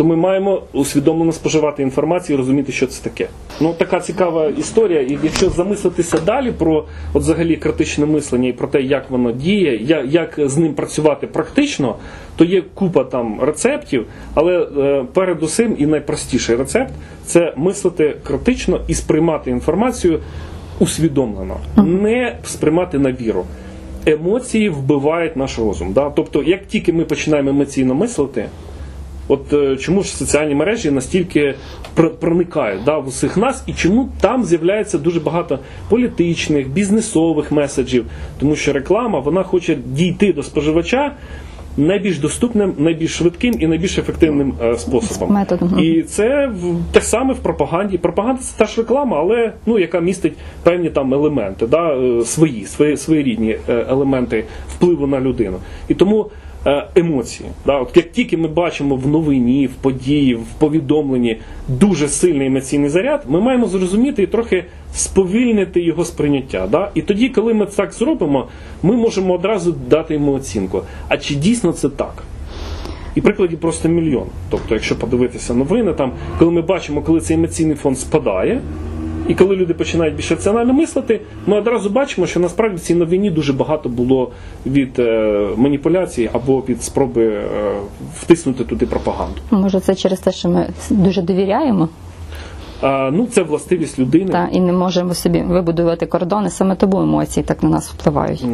то 0.00 0.04
ми 0.04 0.16
маємо 0.16 0.62
усвідомлено 0.72 1.32
споживати 1.32 1.82
інформацію 1.82 2.34
і 2.34 2.38
розуміти, 2.38 2.72
що 2.72 2.86
це 2.86 3.02
таке. 3.04 3.28
Ну 3.60 3.74
така 3.78 4.00
цікава 4.00 4.46
історія. 4.46 5.00
І 5.00 5.18
якщо 5.22 5.50
замислитися 5.50 6.18
далі 6.26 6.52
про 6.52 6.84
от 7.12 7.22
взагалі 7.22 7.56
критичне 7.56 8.06
мислення 8.06 8.48
і 8.48 8.52
про 8.52 8.68
те, 8.68 8.82
як 8.82 9.10
воно 9.10 9.32
діє, 9.32 9.76
я- 9.82 10.04
як 10.08 10.34
з 10.44 10.56
ним 10.56 10.74
працювати 10.74 11.26
практично, 11.26 11.96
то 12.36 12.44
є 12.44 12.62
купа 12.74 13.04
там 13.04 13.40
рецептів, 13.42 14.06
але 14.34 14.58
е, 14.78 15.04
передусім 15.14 15.76
і 15.78 15.86
найпростіший 15.86 16.56
рецепт 16.56 16.92
це 17.24 17.52
мислити 17.56 18.16
критично 18.24 18.80
і 18.88 18.94
сприймати 18.94 19.50
інформацію 19.50 20.18
усвідомлено, 20.78 21.56
не 21.76 22.36
сприймати 22.44 22.98
на 22.98 23.12
віру. 23.12 23.44
Емоції 24.06 24.68
вбивають 24.68 25.36
наш 25.36 25.58
розум. 25.58 25.92
Да? 25.92 26.10
Тобто, 26.10 26.42
як 26.42 26.66
тільки 26.66 26.92
ми 26.92 27.04
починаємо 27.04 27.50
емоційно 27.50 27.94
мислити, 27.94 28.48
От 29.30 29.52
е, 29.52 29.76
чому 29.76 30.02
ж 30.02 30.16
соціальні 30.16 30.54
мережі 30.54 30.90
настільки 30.90 31.54
проникають 32.20 32.84
да, 32.84 32.98
в 32.98 33.08
усіх 33.08 33.36
нас, 33.36 33.62
і 33.66 33.72
чому 33.72 34.08
там 34.20 34.44
з'являється 34.44 34.98
дуже 34.98 35.20
багато 35.20 35.58
політичних, 35.88 36.68
бізнесових 36.68 37.52
меседжів, 37.52 38.06
тому 38.40 38.56
що 38.56 38.72
реклама 38.72 39.18
вона 39.18 39.42
хоче 39.42 39.76
дійти 39.86 40.32
до 40.32 40.42
споживача. 40.42 41.12
Найбільш 41.76 42.18
доступним, 42.18 42.74
найбільш 42.78 43.16
швидким 43.16 43.54
і 43.58 43.66
найбільш 43.66 43.98
ефективним 43.98 44.54
е, 44.62 44.76
способом. 44.76 45.34
Методом. 45.34 45.78
І 45.78 46.02
це 46.02 46.50
те 46.92 47.00
саме 47.00 47.34
в 47.34 47.38
пропаганді. 47.38 47.98
Пропаганда 47.98 48.42
це 48.42 48.58
та 48.58 48.64
ж 48.64 48.80
реклама, 48.80 49.16
але 49.18 49.52
ну 49.66 49.78
яка 49.78 50.00
містить 50.00 50.32
певні 50.62 50.90
там 50.90 51.14
елементи, 51.14 51.66
да, 51.66 51.94
е, 51.94 52.24
свої, 52.24 52.66
свої 52.66 52.96
своєрідні 52.96 53.56
елементи 53.68 54.44
впливу 54.68 55.06
на 55.06 55.20
людину. 55.20 55.56
І 55.88 55.94
тому 55.94 56.30
емоції. 56.94 57.48
Да, 57.66 57.78
от 57.78 57.96
як 57.96 58.12
тільки 58.12 58.36
ми 58.36 58.48
бачимо 58.48 58.96
в 58.96 59.06
новині, 59.06 59.66
в 59.66 59.74
події, 59.74 60.34
в 60.34 60.46
повідомленні 60.58 61.36
дуже 61.68 62.08
сильний 62.08 62.46
емоційний 62.46 62.90
заряд, 62.90 63.24
ми 63.28 63.40
маємо 63.40 63.66
зрозуміти 63.66 64.22
і 64.22 64.26
трохи 64.26 64.64
сповільнити 64.94 65.80
його 65.80 66.04
сприйняття. 66.04 66.66
Да? 66.66 66.90
І 66.94 67.02
тоді, 67.02 67.28
коли 67.28 67.54
ми 67.54 67.66
так 67.66 67.92
зробимо, 67.92 68.48
ми 68.82 68.96
можемо 68.96 69.34
одразу 69.34 69.72
дати 69.72 70.14
йому 70.14 70.32
оцінку. 70.32 70.82
А 71.08 71.16
чи 71.16 71.34
дійсно 71.34 71.72
це 71.72 71.88
так? 71.88 72.22
І 73.14 73.20
прикладів 73.20 73.60
просто 73.60 73.88
мільйон. 73.88 74.26
Тобто, 74.50 74.74
якщо 74.74 74.98
подивитися 74.98 75.54
новини, 75.54 75.92
там, 75.92 76.12
коли 76.38 76.50
ми 76.50 76.62
бачимо, 76.62 77.02
коли 77.02 77.20
цей 77.20 77.36
емоційний 77.36 77.76
фон 77.76 77.96
спадає, 77.96 78.60
і 79.30 79.34
коли 79.34 79.56
люди 79.56 79.74
починають 79.74 80.14
більш 80.16 80.30
раціонально 80.30 80.72
мислити, 80.72 81.20
ми 81.46 81.58
одразу 81.58 81.90
бачимо, 81.90 82.26
що 82.26 82.40
насправді 82.40 82.76
в 82.76 82.80
цій 82.80 82.94
новині 82.94 83.30
дуже 83.30 83.52
багато 83.52 83.88
було 83.88 84.30
від 84.66 84.98
е, 84.98 85.48
маніпуляцій 85.56 86.30
або 86.32 86.60
від 86.68 86.82
спроби 86.82 87.26
е, 87.26 87.44
втиснути 88.20 88.64
туди 88.64 88.86
пропаганду. 88.86 89.36
Може, 89.50 89.80
це 89.80 89.94
через 89.94 90.20
те, 90.20 90.32
що 90.32 90.48
ми 90.48 90.68
дуже 90.90 91.22
довіряємо 91.22 91.88
ну, 93.12 93.26
це 93.32 93.42
властивість 93.42 93.98
людини. 93.98 94.32
та 94.32 94.48
і 94.52 94.60
не 94.60 94.72
можемо 94.72 95.14
собі 95.14 95.42
вибудувати 95.42 96.06
кордони. 96.06 96.50
Саме 96.50 96.74
тому 96.76 97.00
емоції 97.02 97.44
так 97.44 97.62
на 97.62 97.68
нас 97.68 97.90
впливають. 97.90 98.44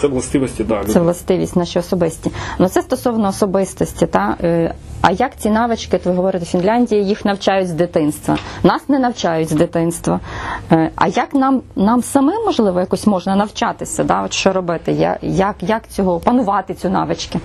Це 0.00 0.06
властивості, 0.06 0.64
да, 0.64 0.84
Це 0.84 1.00
властивість 1.00 1.56
наші 1.56 1.78
особисті. 1.78 2.30
Ну 2.58 2.68
це 2.68 2.82
стосовно 2.82 3.28
особистості. 3.28 4.06
Та 4.06 4.36
Е, 4.42 4.74
а 5.00 5.10
як 5.10 5.36
ці 5.36 5.50
навички, 5.50 6.00
ви 6.04 6.12
говорите, 6.12 6.44
в 6.44 6.48
Фінляндії 6.48 7.04
їх 7.04 7.24
навчають 7.24 7.68
з 7.68 7.72
дитинства? 7.72 8.38
Нас 8.62 8.88
не 8.88 8.98
навчають 8.98 9.48
з 9.48 9.52
дитинства. 9.52 10.20
Е, 10.72 10.90
А 10.96 11.08
як 11.08 11.34
нам 11.34 11.62
нам 11.76 12.02
самим 12.02 12.44
можливо 12.44 12.80
якось 12.80 13.06
можна 13.06 13.36
навчатися? 13.36 14.04
Да? 14.04 14.22
От 14.22 14.32
що 14.32 14.52
робити? 14.52 15.16
Як, 15.22 15.56
як 15.60 15.88
цього 15.88 16.14
опанувати 16.14 16.74
цю 16.74 16.88
навички? 16.90 17.38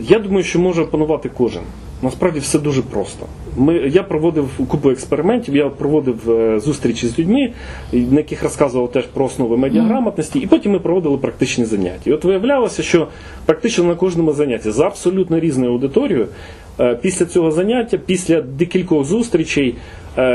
Я 0.00 0.18
думаю, 0.18 0.44
що 0.44 0.58
може 0.58 0.82
опанувати 0.82 1.28
кожен. 1.28 1.62
Насправді 2.02 2.40
все 2.40 2.58
дуже 2.58 2.82
просто. 2.82 3.26
Ми, 3.56 3.74
я 3.74 4.02
проводив 4.02 4.48
купу 4.68 4.90
експериментів, 4.90 5.56
я 5.56 5.68
проводив 5.68 6.30
е, 6.30 6.60
зустрічі 6.60 7.08
з 7.08 7.18
людьми, 7.18 7.52
на 7.92 8.16
яких 8.16 8.42
розказував 8.42 8.92
теж 8.92 9.06
про 9.06 9.24
основи 9.24 9.56
медіаграмотності, 9.56 10.38
і 10.38 10.46
потім 10.46 10.72
ми 10.72 10.78
проводили 10.78 11.18
практичні 11.18 11.64
заняття. 11.64 12.10
І 12.10 12.12
от 12.12 12.24
виявлялося, 12.24 12.82
що 12.82 13.08
практично 13.46 13.84
на 13.84 13.94
кожному 13.94 14.32
занятті 14.32 14.70
за 14.70 14.86
абсолютно 14.86 15.40
різною 15.40 15.72
аудиторією, 15.72 16.26
е, 16.80 16.98
після 17.02 17.26
цього 17.26 17.50
заняття, 17.50 17.98
після 17.98 18.40
декількох 18.40 19.04
зустрічей, 19.04 19.74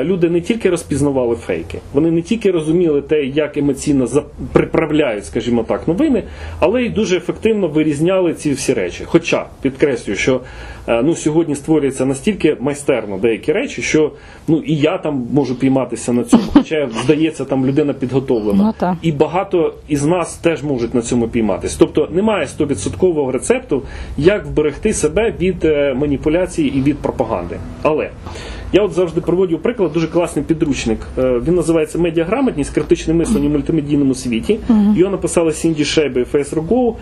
люди 0.03 0.29
не 0.29 0.41
тільки 0.41 0.69
розпізнавали 0.69 1.35
фейки, 1.35 1.79
вони 1.93 2.11
не 2.11 2.21
тільки 2.21 2.51
розуміли 2.51 3.01
те, 3.01 3.23
як 3.23 3.57
емоційно 3.57 4.07
приправляють, 4.51 5.25
скажімо 5.25 5.63
так, 5.63 5.87
новини, 5.87 6.23
але 6.59 6.83
й 6.83 6.89
дуже 6.89 7.17
ефективно 7.17 7.67
вирізняли 7.67 8.33
ці 8.33 8.51
всі 8.51 8.73
речі. 8.73 9.03
Хоча 9.05 9.45
підкреслюю, 9.61 10.17
що 10.17 10.41
е, 10.87 11.01
ну, 11.03 11.15
сьогодні 11.15 11.55
створюється 11.55 12.05
настільки 12.05 12.57
майстерно 12.59 13.17
деякі 13.17 13.51
речі, 13.51 13.81
що 13.81 14.11
ну 14.47 14.57
і 14.65 14.75
я 14.75 14.97
там 14.97 15.27
можу 15.33 15.55
пійматися 15.55 16.13
на 16.13 16.23
цьому, 16.23 16.43
хоча 16.53 16.89
здається, 17.03 17.45
там 17.45 17.65
людина 17.65 17.93
підготовлена. 17.93 18.73
Ну. 18.81 18.97
І 19.01 19.11
багато 19.11 19.73
із 19.87 20.05
нас 20.05 20.37
теж 20.37 20.63
можуть 20.63 20.93
на 20.93 21.01
цьому 21.01 21.27
пійматися. 21.27 21.75
Тобто 21.79 22.09
немає 22.11 22.47
100% 22.59 23.31
рецепту, 23.31 23.83
як 24.17 24.45
вберегти 24.45 24.93
себе 24.93 25.33
від 25.39 25.65
е, 25.65 25.93
маніпуляції 25.93 26.77
і 26.77 26.81
від 26.81 26.97
пропаганди. 26.97 27.57
Але 27.81 28.09
я 28.73 28.81
от 28.81 28.93
завжди 28.93 29.21
проводю 29.21 29.57
приклад, 29.57 29.93
дуже 29.93 30.07
класний 30.07 30.45
підручник. 30.45 30.99
Е, 31.17 31.41
Він 31.47 31.55
називається 31.55 31.97
Медіаграмотність, 31.97 32.73
критичне 32.73 33.13
мислення 33.13 33.49
в 33.49 33.51
мультимедійному 33.51 34.15
світі. 34.15 34.59
Його 34.95 35.11
написали 35.11 35.51
Сінді 35.51 35.85
Шейби 35.85 36.21
і 36.21 36.25
Фейс 36.25 36.53
Рогоу. 36.53 36.95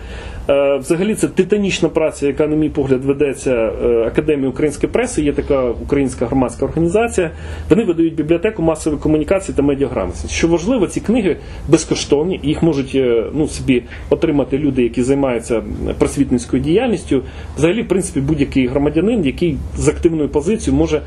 Е, 0.48 0.76
Взагалі 0.76 1.14
це 1.14 1.28
титанічна 1.28 1.88
праця, 1.88 2.26
яка, 2.26 2.46
на 2.46 2.56
мій 2.56 2.68
погляд, 2.68 3.04
ведеться 3.04 3.72
е, 3.84 4.04
Академією 4.06 4.50
української 4.50 4.92
преси. 4.92 5.22
Є 5.22 5.32
така 5.32 5.64
українська 5.64 6.26
громадська 6.26 6.64
організація. 6.64 7.30
Вони 7.70 7.84
видають 7.84 8.14
бібліотеку 8.14 8.62
масової 8.62 9.02
комунікації 9.02 9.56
та 9.56 9.62
медіаграмотності. 9.62 10.28
Що 10.28 10.48
важливо, 10.48 10.86
ці 10.86 11.00
книги 11.00 11.36
безкоштовні, 11.68 12.40
їх 12.42 12.62
можуть 12.62 12.98
ну, 13.34 13.48
собі 13.48 13.82
отримати 14.10 14.58
люди, 14.58 14.82
які 14.82 15.02
займаються 15.02 15.62
просвітницькою 15.98 16.62
діяльністю. 16.62 17.22
Взагалі, 17.56 17.82
в 17.82 17.88
принципі, 17.88 18.20
будь-який 18.20 18.66
громадянин, 18.66 19.24
який 19.24 19.56
з 19.76 19.88
активною 19.88 20.28
позицією 20.28 20.78
може 20.78 21.02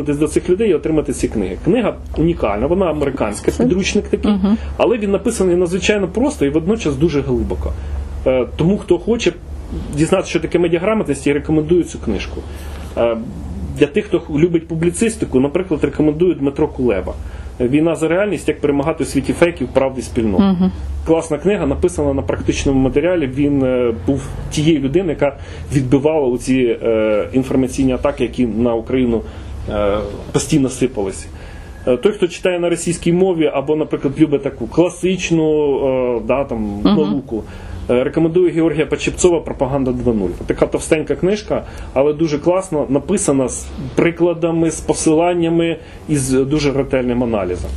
звернутися 0.00 0.18
до 0.20 0.28
цих 0.28 0.50
людей 0.50 0.70
і 0.70 0.74
отримати 0.74 1.12
ці 1.12 1.28
книги. 1.28 1.56
Книга 1.64 1.94
унікальна, 2.16 2.66
вона 2.66 2.86
американська, 2.86 3.52
підручник 3.58 4.08
такий, 4.08 4.32
але 4.76 4.98
він 4.98 5.10
написаний 5.10 5.56
надзвичайно 5.56 6.08
просто 6.08 6.46
і 6.46 6.50
водночас 6.50 6.96
дуже 6.96 7.20
глибоко. 7.20 7.72
Е, 8.26 8.46
Тому 8.56 8.78
хто 8.78 8.98
хоче 8.98 9.32
дізнатися, 9.96 10.30
що 10.30 10.40
таке 10.40 10.58
медіаграмотність, 10.58 11.26
я 11.26 11.34
рекомендую 11.34 11.84
цю 11.84 11.98
книжку. 11.98 12.40
Е, 12.96 13.16
Для 13.78 13.86
тих, 13.86 14.04
хто 14.04 14.22
любить 14.38 14.68
публіцистику, 14.68 15.40
наприклад, 15.40 15.84
рекомендую 15.84 16.34
Дмитро 16.34 16.68
Кулеба. 16.68 17.14
Війна 17.60 17.94
за 17.96 18.08
реальність, 18.08 18.48
як 18.48 18.60
перемагати 18.60 19.04
у 19.04 19.06
світі 19.06 19.32
фейків, 19.32 19.68
правди 19.72 20.02
спільнот. 20.02 20.40
Класна 21.06 21.38
книга, 21.38 21.66
написана 21.66 22.14
на 22.14 22.22
практичному 22.22 22.80
матеріалі. 22.80 23.26
Він 23.26 23.62
е, 23.62 23.94
був 24.06 24.22
тією 24.50 24.80
людиною, 24.80 25.10
яка 25.10 25.36
відбивала 25.74 26.28
оці 26.28 26.76
е, 26.82 27.28
інформаційні 27.32 27.92
атаки, 27.92 28.24
які 28.24 28.46
на 28.46 28.74
Україну 28.74 29.22
постійно 30.32 30.68
сипалися. 30.68 31.26
Е, 31.86 31.96
Той, 31.96 32.12
хто 32.12 32.28
читає 32.28 32.58
на 32.58 32.68
російській 32.70 33.12
мові, 33.12 33.50
або, 33.54 33.76
наприклад, 33.76 34.20
любить 34.20 34.42
таку 34.42 34.66
класичну 34.66 35.78
е, 36.16 36.20
да, 36.26 36.44
там, 36.44 36.82
науку, 36.82 37.42
е, 37.46 37.69
рекомендую 37.90 38.52
Георгія 38.52 38.86
Почепцова 38.86 39.40
Пропаганда 39.40 39.90
2.0. 39.90 40.28
Така 40.46 40.66
товстенька 40.66 41.16
книжка, 41.16 41.64
але 41.94 42.12
дуже 42.12 42.38
класно 42.38 42.86
написана 42.88 43.48
з 43.48 43.66
прикладами, 43.94 44.70
з 44.70 44.80
посиланнями 44.80 45.76
і 46.08 46.16
з 46.16 46.44
дуже 46.44 46.72
ретельним 46.72 47.24
аналізом. 47.24 47.70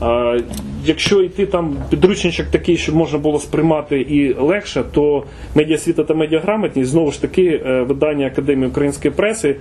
А, 0.00 0.38
якщо 0.84 1.22
йти 1.22 1.46
там 1.46 1.76
підручничок 1.90 2.46
такий, 2.46 2.76
щоб 2.76 2.94
можна 2.94 3.18
було 3.18 3.38
сприймати 3.38 4.00
і 4.00 4.34
легше, 4.34 4.84
то 4.92 5.24
медіасвіта 5.54 6.04
та 6.04 6.14
медіаграмотність 6.14 6.90
знову 6.90 7.10
ж 7.10 7.20
таки 7.20 7.62
е, 7.66 7.82
видання 7.82 8.26
Академії 8.26 8.68
української 8.68 9.14
преси. 9.14 9.56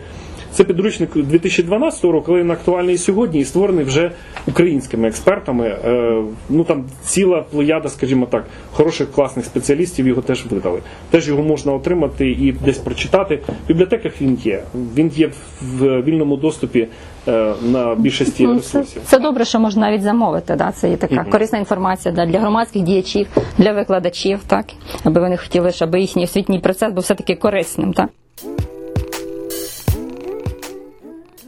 Це 0.51 0.63
підручник 0.63 1.09
2012 1.15 2.03
року, 2.03 2.25
але 2.31 2.39
він 2.39 2.51
актуальний 2.51 2.95
і 2.95 2.97
сьогодні 2.97 3.39
і 3.39 3.45
створений 3.45 3.85
вже 3.85 4.11
українськими 4.47 5.07
експертами. 5.07 5.67
Е, 5.67 6.23
Ну 6.49 6.63
там 6.63 6.83
ціла 7.03 7.41
плеяда, 7.51 7.89
скажімо 7.89 8.25
так, 8.25 8.43
хороших 8.71 9.11
класних 9.11 9.45
спеціалістів 9.45 10.07
його 10.07 10.21
теж 10.21 10.45
видали. 10.45 10.79
Теж 11.09 11.27
його 11.27 11.43
можна 11.43 11.73
отримати 11.73 12.31
і 12.31 12.51
десь 12.51 12.77
прочитати. 12.77 13.39
В 13.65 13.67
бібліотеках 13.67 14.21
він 14.21 14.37
є. 14.43 14.63
Він 14.95 15.11
є 15.15 15.29
в 15.61 16.01
вільному 16.01 16.37
доступі 16.37 16.87
е, 17.27 17.53
на 17.63 17.95
більшості 17.95 18.43
Ну, 18.43 18.53
ресурсів. 18.53 19.01
це 19.05 19.19
добре, 19.19 19.45
що 19.45 19.59
можна 19.59 19.81
навіть 19.89 20.01
замовити. 20.01 20.55
Да? 20.55 20.71
Це 20.71 20.89
є 20.89 20.97
така 20.97 21.23
корисна 21.23 21.59
інформація 21.59 22.13
да, 22.13 22.25
для 22.25 22.39
громадських 22.39 22.81
діячів, 22.81 23.27
для 23.57 23.71
викладачів, 23.73 24.39
так 24.47 24.65
аби 25.03 25.21
вони 25.21 25.37
хотіли, 25.37 25.71
щоб 25.71 25.95
їхній 25.95 26.23
освітній 26.23 26.59
процес 26.59 26.93
був 26.93 27.03
все 27.03 27.15
таки 27.15 27.35
корисним. 27.35 27.93
Так? 27.93 28.09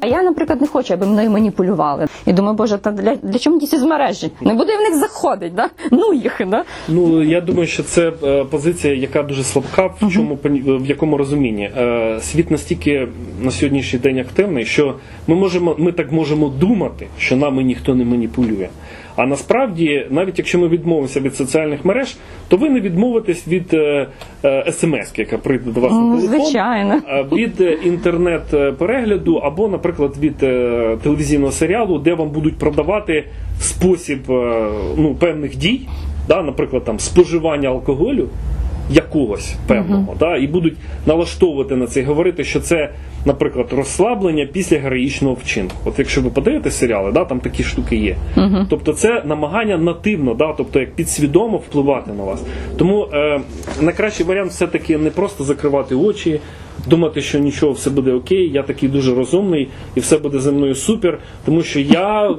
А 0.06 0.08
я, 0.08 0.24
наприклад, 0.24 0.62
не 0.62 0.68
хочу, 0.68 0.94
аби 0.94 1.06
мною 1.06 1.30
маніпулювали. 1.32 2.08
І 2.26 2.34
думаю, 2.34 2.56
боже, 2.56 2.78
та 2.78 2.92
для, 2.92 3.16
для 3.16 3.40
чому 3.40 3.60
ті 3.60 3.68
соцмережі? 3.68 4.32
Не 4.42 4.54
буду 4.54 4.72
я 4.72 4.78
в 4.78 4.82
них 4.82 4.96
заходить, 4.96 5.56
да? 5.56 5.70
ну 5.92 6.14
їх. 6.14 6.42
Да? 6.48 6.64
Ну 6.88 7.24
я 7.24 7.42
думаю, 7.42 7.68
що 7.68 7.84
це 7.84 8.12
е, 8.24 8.44
позиція, 8.44 8.94
яка 8.94 9.24
дуже 9.24 9.44
слабка, 9.44 9.86
в 10.02 10.12
чому 10.14 10.38
поні- 10.38 10.62
в 10.78 10.86
якому 10.86 11.18
розумінні 11.18 11.72
Е, 11.78 12.20
світ 12.22 12.52
настільки 12.52 13.08
на 13.42 13.52
сьогоднішній 13.52 14.00
день 14.00 14.20
активний, 14.20 14.66
що 14.66 14.96
ми 15.28 15.36
можемо, 15.36 15.76
ми 15.78 15.92
так 15.92 16.12
можемо 16.12 16.50
думати, 16.50 17.08
що 17.20 17.36
нами 17.36 17.64
ніхто 17.64 17.96
не 17.96 18.06
маніпулює. 18.06 18.68
А 19.16 19.26
насправді, 19.26 20.06
навіть 20.10 20.38
якщо 20.38 20.60
ми 20.60 20.68
відмовимося 20.68 21.20
від 21.20 21.36
соціальних 21.36 21.86
мереж, 21.86 22.16
то 22.48 22.58
ви 22.58 22.70
не 22.70 22.80
відмовитесь 22.80 23.48
від 23.48 23.74
е, 23.74 24.08
е, 24.46 24.72
смс, 24.72 25.14
яка 25.18 25.38
прийде 25.38 25.72
до 25.72 25.80
вас 25.80 25.92
на 25.92 26.00
Ну, 26.00 26.18
телефон, 26.18 26.42
звичайно. 26.42 27.02
від 27.32 27.62
е, 27.62 27.78
інтернет-перегляду 27.84 29.36
або, 29.36 29.68
наприклад, 29.68 30.18
від 30.20 30.38
телевізійного 31.02 31.52
серіалу, 31.52 32.00
де 32.00 32.14
вам 32.14 32.30
будуть 32.30 32.58
продавати 32.58 33.24
спосіб 33.60 34.20
ну, 34.98 35.16
певних 35.20 35.58
дій, 35.58 35.82
да, 36.28 36.42
наприклад, 36.44 36.84
там 36.84 37.00
споживання 37.00 37.70
алкоголю. 37.70 38.30
Якогось 38.89 39.56
певного, 39.68 40.15
да, 40.20 40.38
і 40.38 40.48
будуть 40.48 40.75
налаштовувати 41.06 41.75
на 41.75 41.88
це 41.88 42.00
і 42.00 42.04
говорити, 42.04 42.44
що 42.44 42.60
це, 42.60 42.89
наприклад, 43.25 43.68
розслаблення 43.72 44.46
після 44.46 44.77
героїчного 44.77 45.34
вчинку. 45.34 45.75
От 45.86 46.00
якщо 46.00 46.22
ви 46.22 46.30
подивитесь 46.30 46.75
серіали, 46.77 47.12
да, 47.12 47.25
там 47.25 47.39
такі 47.39 47.63
штуки 47.63 47.96
є. 47.96 48.15
Тобто 48.70 48.94
це 48.94 49.24
намагання 49.25 49.77
нативно, 49.77 50.34
да, 50.34 50.54
тобто 50.58 50.80
як 50.80 50.96
підсвідомо 50.96 51.58
впливати 51.58 52.12
на 52.13 52.24
вас. 52.24 52.44
Тому 52.77 53.08
е, 53.13 53.42
найкращий 53.82 54.25
варіант 54.25 54.51
все-таки 54.51 54.98
не 54.98 55.10
просто 55.10 55.44
закривати 55.44 55.96
очі. 55.96 56.39
Думати, 56.88 57.22
що 57.22 57.39
нічого 57.39 57.72
все 57.72 57.89
буде 57.89 58.13
окей, 58.13 58.51
я 58.51 58.63
такий 58.63 58.89
дуже 58.89 59.15
розумний 59.15 59.67
і 59.96 60.00
все 60.00 60.17
буде 60.17 60.39
зі 60.39 60.51
мною 60.51 60.75
супер, 60.75 61.20
тому 61.46 61.63
що 61.63 61.79
я 61.79 62.36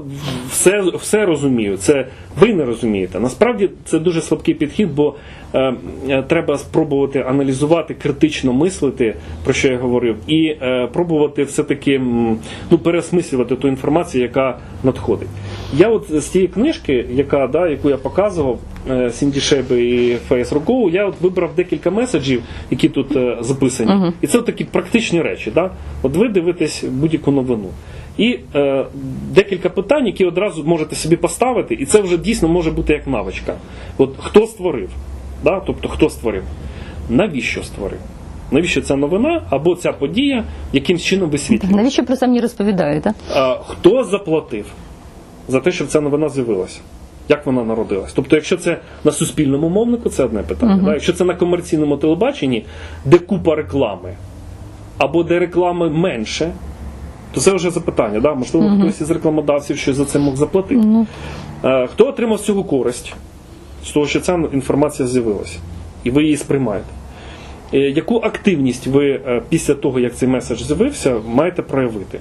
все, 0.50 0.82
все 0.94 1.26
розумію. 1.26 1.76
Це 1.76 2.06
ви 2.40 2.54
не 2.54 2.64
розумієте. 2.64 3.20
Насправді 3.20 3.70
це 3.84 3.98
дуже 3.98 4.20
слабкий 4.20 4.54
підхід, 4.54 4.94
бо 4.94 5.14
е, 5.54 5.74
е, 6.08 6.22
треба 6.22 6.58
спробувати 6.58 7.24
аналізувати, 7.28 7.94
критично 7.94 8.52
мислити, 8.52 9.14
про 9.44 9.52
що 9.54 9.68
я 9.68 9.78
говорив, 9.78 10.16
і 10.26 10.46
е, 10.46 10.88
пробувати 10.92 11.44
все-таки 11.44 11.98
ну, 12.70 12.78
переосмислювати 12.78 13.56
ту 13.56 13.68
інформацію, 13.68 14.22
яка 14.22 14.58
надходить. 14.84 15.28
Я 15.76 15.88
от 15.88 16.06
з 16.10 16.26
тієї 16.26 16.48
книжки, 16.48 17.04
яка, 17.10 17.46
да, 17.46 17.68
яку 17.68 17.90
я 17.90 17.96
показував, 17.96 18.58
е, 18.90 19.10
Сінді 19.10 19.40
Шейби 19.40 19.84
і 19.84 20.16
Фейс 20.16 20.52
Рокоу, 20.52 20.90
я 20.90 21.06
от 21.06 21.14
вибрав 21.20 21.54
декілька 21.54 21.90
меседжів, 21.90 22.42
які 22.70 22.88
тут 22.88 23.16
е, 23.16 23.36
записані. 23.40 24.12
І 24.20 24.26
це 24.26 24.42
такі 24.42 24.64
практичні 24.64 25.22
речі. 25.22 25.50
Да? 25.54 25.70
От 26.02 26.16
ви 26.16 26.28
дивитесь 26.28 26.84
будь-яку 26.84 27.30
новину. 27.30 27.68
І 28.18 28.38
е, 28.54 28.84
декілька 29.30 29.68
питань, 29.68 30.06
які 30.06 30.24
одразу 30.24 30.64
можете 30.64 30.96
собі 30.96 31.16
поставити, 31.16 31.74
і 31.74 31.86
це 31.86 32.00
вже 32.00 32.18
дійсно 32.18 32.48
може 32.48 32.70
бути 32.70 32.92
як 32.92 33.06
навичка. 33.06 33.54
От 33.98 34.14
хто 34.18 34.46
створив? 34.46 34.90
Да? 35.44 35.62
Тобто 35.66 35.88
хто 35.88 36.10
створив? 36.10 36.42
Навіщо 37.10 37.62
створив? 37.62 37.98
Навіщо 38.50 38.82
ця 38.82 38.96
новина 38.96 39.42
або 39.50 39.74
ця 39.74 39.92
подія 39.92 40.44
якимсь 40.72 41.02
чином 41.02 41.30
висвітлює? 41.30 41.72
Навіщо 41.72 42.04
про 42.04 42.16
це 42.16 42.26
мені 42.26 42.40
розповідають? 42.40 43.02
Так? 43.02 43.14
А, 43.34 43.58
хто 43.66 44.04
заплатив 44.04 44.66
за 45.48 45.60
те, 45.60 45.72
щоб 45.72 45.88
ця 45.88 46.00
новина 46.00 46.28
з'явилася? 46.28 46.80
Як 47.28 47.46
вона 47.46 47.64
народилась? 47.64 48.12
Тобто, 48.12 48.36
якщо 48.36 48.56
це 48.56 48.78
на 49.04 49.12
суспільному 49.12 49.68
мовнику, 49.68 50.08
це 50.10 50.24
одне 50.24 50.42
питання. 50.42 50.82
Да? 50.84 50.92
Якщо 50.92 51.12
це 51.12 51.24
на 51.24 51.34
комерційному 51.34 51.96
телебаченні, 51.96 52.64
де 53.04 53.18
купа 53.18 53.54
реклами, 53.54 54.14
або 54.98 55.22
де 55.22 55.38
реклами 55.38 55.90
менше, 55.90 56.52
то 57.34 57.40
це 57.40 57.54
вже 57.54 57.70
запитання. 57.70 58.20
Да? 58.20 58.34
Можливо, 58.34 58.66
хтось 58.80 59.00
із 59.00 59.10
рекламодавців 59.10 59.78
щось 59.78 59.96
за 59.96 60.04
це 60.04 60.18
мог 60.18 60.36
заплатити. 60.36 60.86
Е, 61.64 61.86
Хто 61.86 62.08
отримав 62.08 62.38
з 62.38 62.42
цього 62.44 62.64
користь? 62.64 63.14
З 63.84 63.90
того, 63.90 64.06
що 64.06 64.20
ця 64.20 64.40
інформація 64.52 65.08
з'явилася, 65.08 65.58
і 66.04 66.10
ви 66.10 66.22
її 66.22 66.36
сприймаєте. 66.36 66.86
Е, 67.74 67.78
Яку 67.78 68.16
активність 68.16 68.86
ви 68.86 69.10
е, 69.10 69.42
після 69.48 69.74
того, 69.74 70.00
як 70.00 70.14
цей 70.14 70.28
меседж 70.28 70.62
з'явився, 70.62 71.16
маєте 71.28 71.62
проявити? 71.62 72.18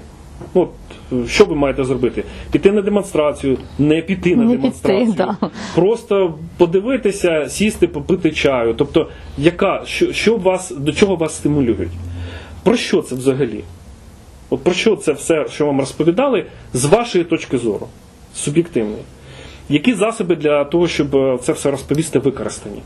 Ну, 0.56 0.68
От, 1.12 1.30
що 1.30 1.46
ви 1.46 1.56
маєте 1.56 1.84
зробити? 1.84 2.24
Піти 2.52 2.72
на 2.72 2.82
демонстрацію, 2.82 3.58
не 3.80 4.02
піти 4.02 4.36
на 4.36 4.44
Не 4.44 4.50
піти, 4.52 4.58
демонстрацію, 4.62 5.14
да. 5.18 5.38
просто 5.76 6.34
подивитися, 6.58 7.50
сісти, 7.50 7.88
попити 7.88 8.32
чаю. 8.32 8.74
Тобто, 8.78 9.08
яка, 9.38 9.82
що, 9.86 10.14
що 10.14 10.38
вас, 10.38 10.72
до 10.72 10.92
чого 10.94 11.16
вас 11.16 11.36
стимулюють? 11.36 11.92
Про 12.64 12.76
що 12.78 13.02
це 13.02 13.16
взагалі? 13.16 13.64
От 14.50 14.64
про 14.64 14.74
що 14.74 14.96
це 14.96 15.12
все, 15.14 15.46
що 15.50 15.66
вам 15.66 15.80
розповідали, 15.80 16.46
з 16.74 16.86
вашої 16.86 17.24
точки 17.24 17.58
зору, 17.58 17.88
суб'єктивної? 18.36 19.02
Які 19.70 19.94
засоби 19.94 20.36
для 20.36 20.64
того, 20.64 20.88
щоб 20.88 21.16
е, 21.16 21.38
це 21.42 21.54
все 21.54 21.72
розповісти, 21.72 22.20
використані? 22.20 22.82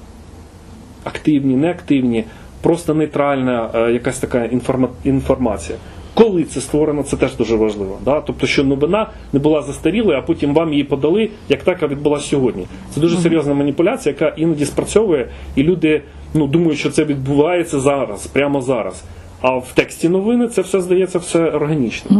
Активні, 1.03 1.55
неактивні, 1.55 2.23
просто 2.61 2.93
нейтральна 2.93 3.69
е, 3.75 3.91
якась 3.91 4.19
така 4.19 4.37
інформа- 4.37 4.87
інформація. 5.03 5.77
Коли 6.19 6.43
це 6.43 6.61
створено, 6.61 7.03
це 7.03 7.17
теж 7.17 7.35
дуже 7.35 7.55
важливо. 7.55 7.97
Да? 8.05 8.21
Тобто, 8.21 8.47
що 8.47 8.63
новина 8.63 9.07
не 9.33 9.39
була 9.39 9.61
застарілою, 9.61 10.17
а 10.17 10.21
потім 10.21 10.53
вам 10.53 10.71
її 10.71 10.83
подали, 10.83 11.29
як 11.49 11.63
така 11.63 11.87
відбулася 11.87 12.27
сьогодні. 12.27 12.65
Це 12.93 13.01
дуже 13.01 13.17
серйозна 13.17 13.53
маніпуляція, 13.53 14.15
яка 14.19 14.35
іноді 14.37 14.65
спрацьовує, 14.65 15.29
і 15.55 15.63
люди 15.63 16.01
ну, 16.33 16.47
думають, 16.47 16.79
що 16.79 16.89
це 16.89 17.05
відбувається 17.05 17.79
зараз, 17.79 18.27
прямо 18.27 18.61
зараз. 18.61 19.03
А 19.41 19.57
в 19.57 19.71
тексті 19.73 20.09
новини 20.09 20.47
це 20.47 20.61
все 20.61 20.81
здається 20.81 21.19
все 21.19 21.49
органічно. 21.49 22.11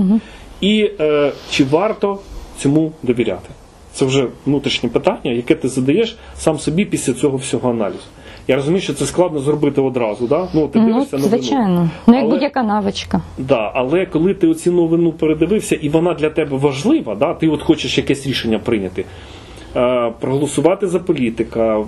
І 0.62 0.92
е, 1.00 1.32
чи 1.52 1.64
варто 1.64 2.20
цьому 2.58 2.92
довіряти? 3.04 3.50
Це 3.94 4.06
вже 4.06 4.28
внутрішнє 4.46 4.90
питання, 4.90 5.32
яке 5.32 5.56
ти 5.56 5.68
задаєш 5.68 6.18
сам 6.38 6.60
собі 6.60 6.86
після 6.86 7.14
цього 7.14 7.38
всього 7.38 7.70
аналізу. 7.70 8.04
Я 8.50 8.56
розумію, 8.56 8.82
що 8.82 8.94
це 8.94 9.06
складно 9.06 9.40
зробити 9.40 9.82
одразу. 9.82 10.28
Да? 10.28 10.48
Ну, 10.54 10.68
ти 10.68 10.80
Ну, 10.80 10.86
дивишся 10.86 11.18
новину. 11.18 11.38
звичайно. 11.38 11.90
Ну, 12.08 12.16
як 12.16 12.30
будь-яка 12.30 12.64
навичка. 12.64 13.22
Да, 13.38 13.72
але 13.76 14.06
коли 14.06 14.34
ти 14.34 14.48
оці 14.48 14.70
новину 14.72 15.12
передивився, 15.12 15.76
і 15.76 15.90
вона 15.90 16.14
для 16.14 16.30
тебе 16.30 16.58
важлива, 16.58 17.16
да, 17.16 17.34
ти 17.34 17.48
от 17.48 17.62
хочеш 17.64 17.98
якесь 17.98 18.28
рішення 18.28 18.60
прийняти. 18.60 19.06
е, 19.76 20.12
Проголосувати 20.20 20.88
за 20.88 21.00
політика, 21.00 21.84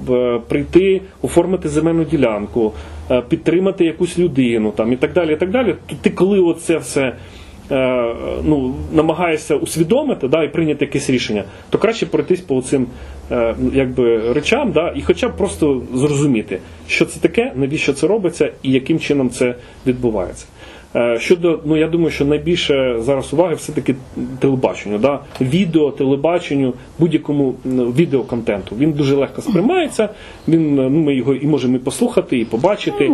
прийти, 0.47 1.01
оформити 1.21 1.69
земельну 1.69 2.03
ділянку, 2.03 2.71
е, 3.11 3.21
підтримати 3.21 3.85
якусь 3.85 4.19
людину 4.19 4.71
там, 4.71 4.93
і 4.93 4.95
так 4.95 5.13
далі. 5.13 5.33
і 5.33 5.35
так 5.35 5.51
далі. 5.51 5.75
То 5.87 5.95
ти 6.01 6.09
коли 6.09 6.39
оце 6.39 6.77
все 6.77 7.01
е, 7.01 7.15
ну, 8.43 8.75
намагаєшся 8.93 9.55
усвідомити 9.55 10.27
да, 10.27 10.43
і 10.43 10.51
прийняти 10.53 10.85
якесь 10.85 11.09
рішення, 11.09 11.43
то 11.69 11.77
краще 11.77 12.05
пройтись 12.05 12.41
по 12.41 12.61
цим 12.61 12.87
е, 13.31 13.55
якби, 13.73 14.33
речам, 14.33 14.71
да, 14.71 14.93
і 14.95 15.01
хоча 15.01 15.29
б 15.29 15.37
просто 15.37 15.81
зрозуміти, 15.93 16.59
що 16.87 17.05
це 17.05 17.19
таке, 17.19 17.51
навіщо 17.55 17.93
це 17.93 18.07
робиться 18.07 18.51
і 18.63 18.71
яким 18.71 18.99
чином 18.99 19.29
це 19.29 19.55
відбувається. 19.87 20.45
Е, 20.95 21.19
Щодо, 21.19 21.59
ну 21.65 21.77
я 21.77 21.87
думаю, 21.87 22.11
що 22.11 22.25
найбільше 22.25 22.95
зараз 22.99 23.33
уваги 23.33 23.55
все-таки 23.55 23.95
телебаченню, 24.39 24.97
да? 24.97 25.19
відео, 25.41 25.91
телебаченню, 25.91 26.73
будь-якому 26.99 27.55
відеоконтенту. 27.65 28.75
Він 28.75 28.91
дуже 28.91 29.15
легко 29.15 29.41
сприймається, 29.41 30.09
він, 30.47 30.79
е, 30.79 30.89
ну, 30.89 30.99
ми 30.99 31.15
його 31.15 31.35
і 31.35 31.47
можемо 31.47 31.75
і 31.75 31.79
послухати, 31.79 32.39
і 32.39 32.45
побачити, 32.45 33.11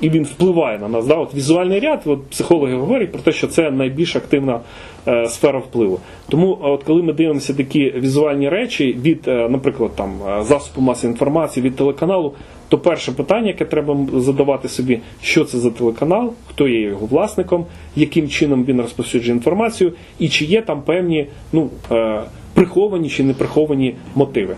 і 0.00 0.10
він 0.10 0.24
впливає 0.24 0.78
на 0.78 0.88
нас. 0.88 1.06
Да? 1.06 1.14
От 1.14 1.34
візуальний 1.34 1.80
ряд, 1.80 2.02
от 2.06 2.26
психологи 2.30 2.74
говорять 2.74 3.12
про 3.12 3.20
те, 3.20 3.32
що 3.32 3.46
це 3.46 3.70
найбільш 3.70 4.16
активна 4.16 4.60
е, 5.08 5.26
сфера 5.26 5.58
впливу. 5.58 5.98
Тому, 6.28 6.58
от 6.62 6.82
коли 6.82 7.02
ми 7.02 7.12
дивимося 7.12 7.54
такі 7.54 7.90
візуальні 7.96 8.48
речі 8.48 8.96
від, 9.02 9.28
е, 9.28 9.48
наприклад, 9.48 9.90
там 9.96 10.10
е, 10.28 10.44
засобу 10.44 10.80
масової 10.80 11.12
інформації, 11.12 11.66
від 11.66 11.76
телеканалу, 11.76 12.32
то 12.68 12.78
перше 12.78 13.12
питання, 13.12 13.46
яке 13.46 13.64
треба 13.64 13.96
задавати 14.14 14.68
собі, 14.68 15.00
що 15.22 15.44
це 15.44 15.58
за 15.58 15.70
телеканал, 15.70 16.32
хто 16.46 16.68
є 16.68 16.80
його 16.80 17.06
власником, 17.06 17.66
яким 17.96 18.28
чином 18.28 18.64
він 18.64 18.80
розповсюджує 18.80 19.36
інформацію, 19.36 19.92
і 20.18 20.28
чи 20.28 20.44
є 20.44 20.62
там 20.62 20.82
певні 20.82 21.26
ну, 21.52 21.70
е, 21.90 22.20
приховані 22.54 23.08
чи 23.08 23.24
не 23.24 23.34
приховані 23.34 23.94
мотиви. 24.14 24.56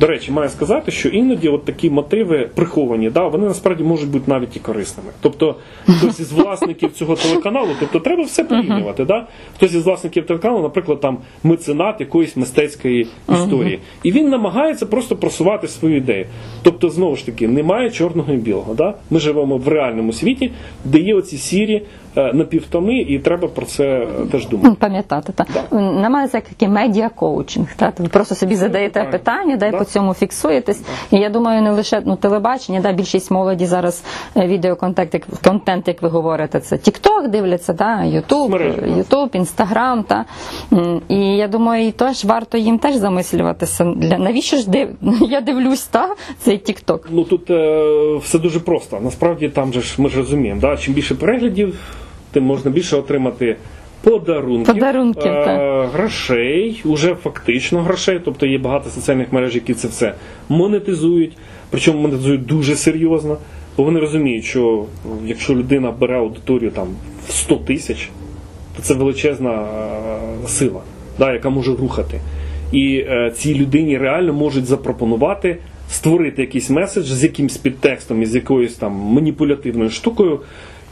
До 0.00 0.06
речі, 0.06 0.32
маю 0.32 0.48
сказати, 0.48 0.90
що 0.90 1.08
іноді 1.08 1.48
от 1.48 1.64
такі 1.64 1.90
мотиви 1.90 2.50
приховані, 2.54 3.10
да, 3.10 3.28
вони 3.28 3.46
насправді 3.46 3.84
можуть 3.84 4.10
бути 4.10 4.24
навіть 4.30 4.56
і 4.56 4.60
корисними. 4.60 5.08
Тобто, 5.20 5.54
хтось 5.88 6.20
із 6.20 6.32
власників 6.32 6.92
цього 6.92 7.16
телеканалу, 7.16 7.68
тобто 7.80 8.00
треба 8.00 8.22
все 8.22 8.44
порівнювати. 8.44 9.04
Да? 9.04 9.26
Хтось 9.56 9.74
із 9.74 9.84
власників 9.84 10.26
телеканалу, 10.26 10.62
наприклад, 10.62 11.00
там 11.00 11.18
меценат 11.42 12.00
якоїсь 12.00 12.36
мистецької 12.36 13.06
історії, 13.32 13.78
і 14.02 14.12
він 14.12 14.28
намагається 14.28 14.86
просто 14.86 15.16
просувати 15.16 15.68
свою 15.68 15.96
ідею. 15.96 16.26
Тобто, 16.62 16.90
знову 16.90 17.16
ж 17.16 17.26
таки, 17.26 17.48
немає 17.48 17.90
чорного 17.90 18.32
і 18.32 18.36
білого. 18.36 18.74
Да? 18.74 18.94
Ми 19.10 19.20
живемо 19.20 19.56
в 19.56 19.68
реальному 19.68 20.12
світі, 20.12 20.50
де 20.84 20.98
є 20.98 21.14
оці 21.14 21.36
сірі 21.36 21.82
напівтони, 22.16 23.00
і 23.00 23.18
треба 23.18 23.48
про 23.48 23.66
це 23.66 23.84
е, 23.84 24.06
теж 24.32 24.48
думати. 24.48 24.76
Пам'ятати, 24.80 25.32
так. 25.32 25.46
Намагається 25.72 26.36
як 26.36 26.48
такий 26.48 26.68
медіа-коучинг. 26.68 27.66
Так? 27.76 28.00
Ви 28.00 28.08
просто 28.08 28.34
собі 28.34 28.56
задаєте 28.56 29.00
так. 29.00 29.10
питання, 29.10 29.56
да, 29.56 29.66
і 29.66 29.70
Да. 29.70 29.78
по 29.78 29.84
цьому 29.84 30.14
фіксуєтесь. 30.14 30.82
І 31.10 31.16
я 31.16 31.30
думаю, 31.30 31.62
не 31.62 31.70
лише 31.70 32.02
ну, 32.06 32.16
телебачення, 32.16 32.80
да, 32.80 32.92
більшість 32.92 33.30
молоді 33.30 33.66
зараз 33.66 34.04
е, 34.36 34.46
відеоконтент, 34.46 35.14
як, 35.14 35.22
контент, 35.44 35.88
як 35.88 36.02
ви 36.02 36.08
говорите, 36.08 36.60
це 36.60 36.76
TikTok 36.76 37.28
дивляться, 37.28 37.72
да, 37.72 37.84
да. 37.96 38.18
YouTube, 38.18 39.30
Instagram. 39.30 40.02
Та. 40.04 40.24
І 41.08 41.36
я 41.36 41.48
думаю, 41.48 41.86
і 41.86 41.92
теж 41.92 42.24
варто 42.24 42.58
їм 42.58 42.78
теж 42.78 42.94
замислюватися. 42.96 43.84
Для, 43.84 44.18
навіщо 44.18 44.56
ж 44.56 44.70
див... 44.70 44.88
я 45.30 45.40
дивлюсь 45.40 45.82
та, 45.82 46.14
цей 46.38 46.58
TikTok? 46.58 47.00
Ну 47.10 47.24
тут 47.24 47.50
е, 47.50 48.16
все 48.22 48.38
дуже 48.38 48.60
просто. 48.60 49.00
Насправді 49.00 49.48
там 49.48 49.72
же 49.72 49.80
ж 49.80 50.02
ми 50.02 50.08
ж 50.08 50.16
розуміємо, 50.16 50.60
да? 50.60 50.76
чим 50.76 50.94
більше 50.94 51.14
переглядів, 51.14 51.74
тим 52.34 52.44
можна 52.44 52.70
більше 52.70 52.96
отримати 52.96 53.56
подарунків, 54.02 54.74
Подарунків, 54.74 55.32
е, 55.32 55.44
так. 55.44 55.90
грошей, 55.90 56.82
уже 56.84 57.14
фактично 57.14 57.82
грошей. 57.82 58.20
Тобто 58.24 58.46
є 58.46 58.58
багато 58.58 58.90
соціальних 58.90 59.32
мереж, 59.32 59.54
які 59.54 59.74
це 59.74 59.88
все 59.88 60.14
монетизують, 60.48 61.36
причому 61.70 61.98
монетизують 61.98 62.46
дуже 62.46 62.76
серйозно, 62.76 63.38
бо 63.76 63.84
вони 63.84 64.00
розуміють, 64.00 64.44
що 64.44 64.84
якщо 65.24 65.54
людина 65.54 65.90
бере 65.90 66.18
аудиторію 66.18 66.70
там 66.70 66.88
в 67.28 67.32
100 67.32 67.56
тисяч, 67.56 68.08
то 68.76 68.82
це 68.82 68.94
величезна 68.94 69.52
е, 69.52 70.48
сила, 70.48 70.80
да, 71.18 71.32
яка 71.32 71.50
може 71.50 71.76
рухати. 71.76 72.20
І 72.72 72.96
е, 72.96 73.32
цій 73.36 73.54
людині 73.54 73.98
реально 73.98 74.32
можуть 74.32 74.66
запропонувати 74.66 75.56
створити 75.90 76.42
якийсь 76.42 76.70
меседж 76.70 77.06
з 77.06 77.22
якимсь 77.22 77.56
підтекстом 77.56 78.22
і 78.22 78.26
з 78.26 78.34
якоюсь 78.34 78.74
там 78.74 78.92
маніпулятивною 78.92 79.90
штукою. 79.90 80.40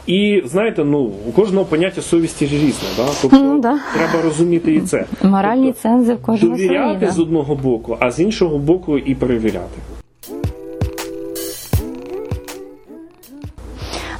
І 0.07 0.41
знаєте, 0.45 0.83
ну 0.83 0.99
у 1.29 1.31
кожного 1.31 1.65
поняття 1.65 2.01
совісті 2.01 2.47
ж 2.47 2.55
різне, 2.55 2.87
да? 2.97 3.05
тобто 3.21 3.37
Ну, 3.39 3.59
да. 3.59 3.79
треба 3.93 4.21
розуміти 4.23 4.73
і 4.75 4.81
це. 4.81 5.05
Моральні 5.23 5.65
Тобто, 5.65 5.81
цензи 5.81 6.13
в 6.13 6.21
кожного 6.21 6.55
довіряти 6.57 7.05
Да. 7.05 7.11
з 7.11 7.19
одного 7.19 7.55
боку, 7.55 7.97
а 7.99 8.11
з 8.11 8.19
іншого 8.19 8.57
боку 8.57 8.97
і 8.97 9.15
перевіряти. 9.15 9.77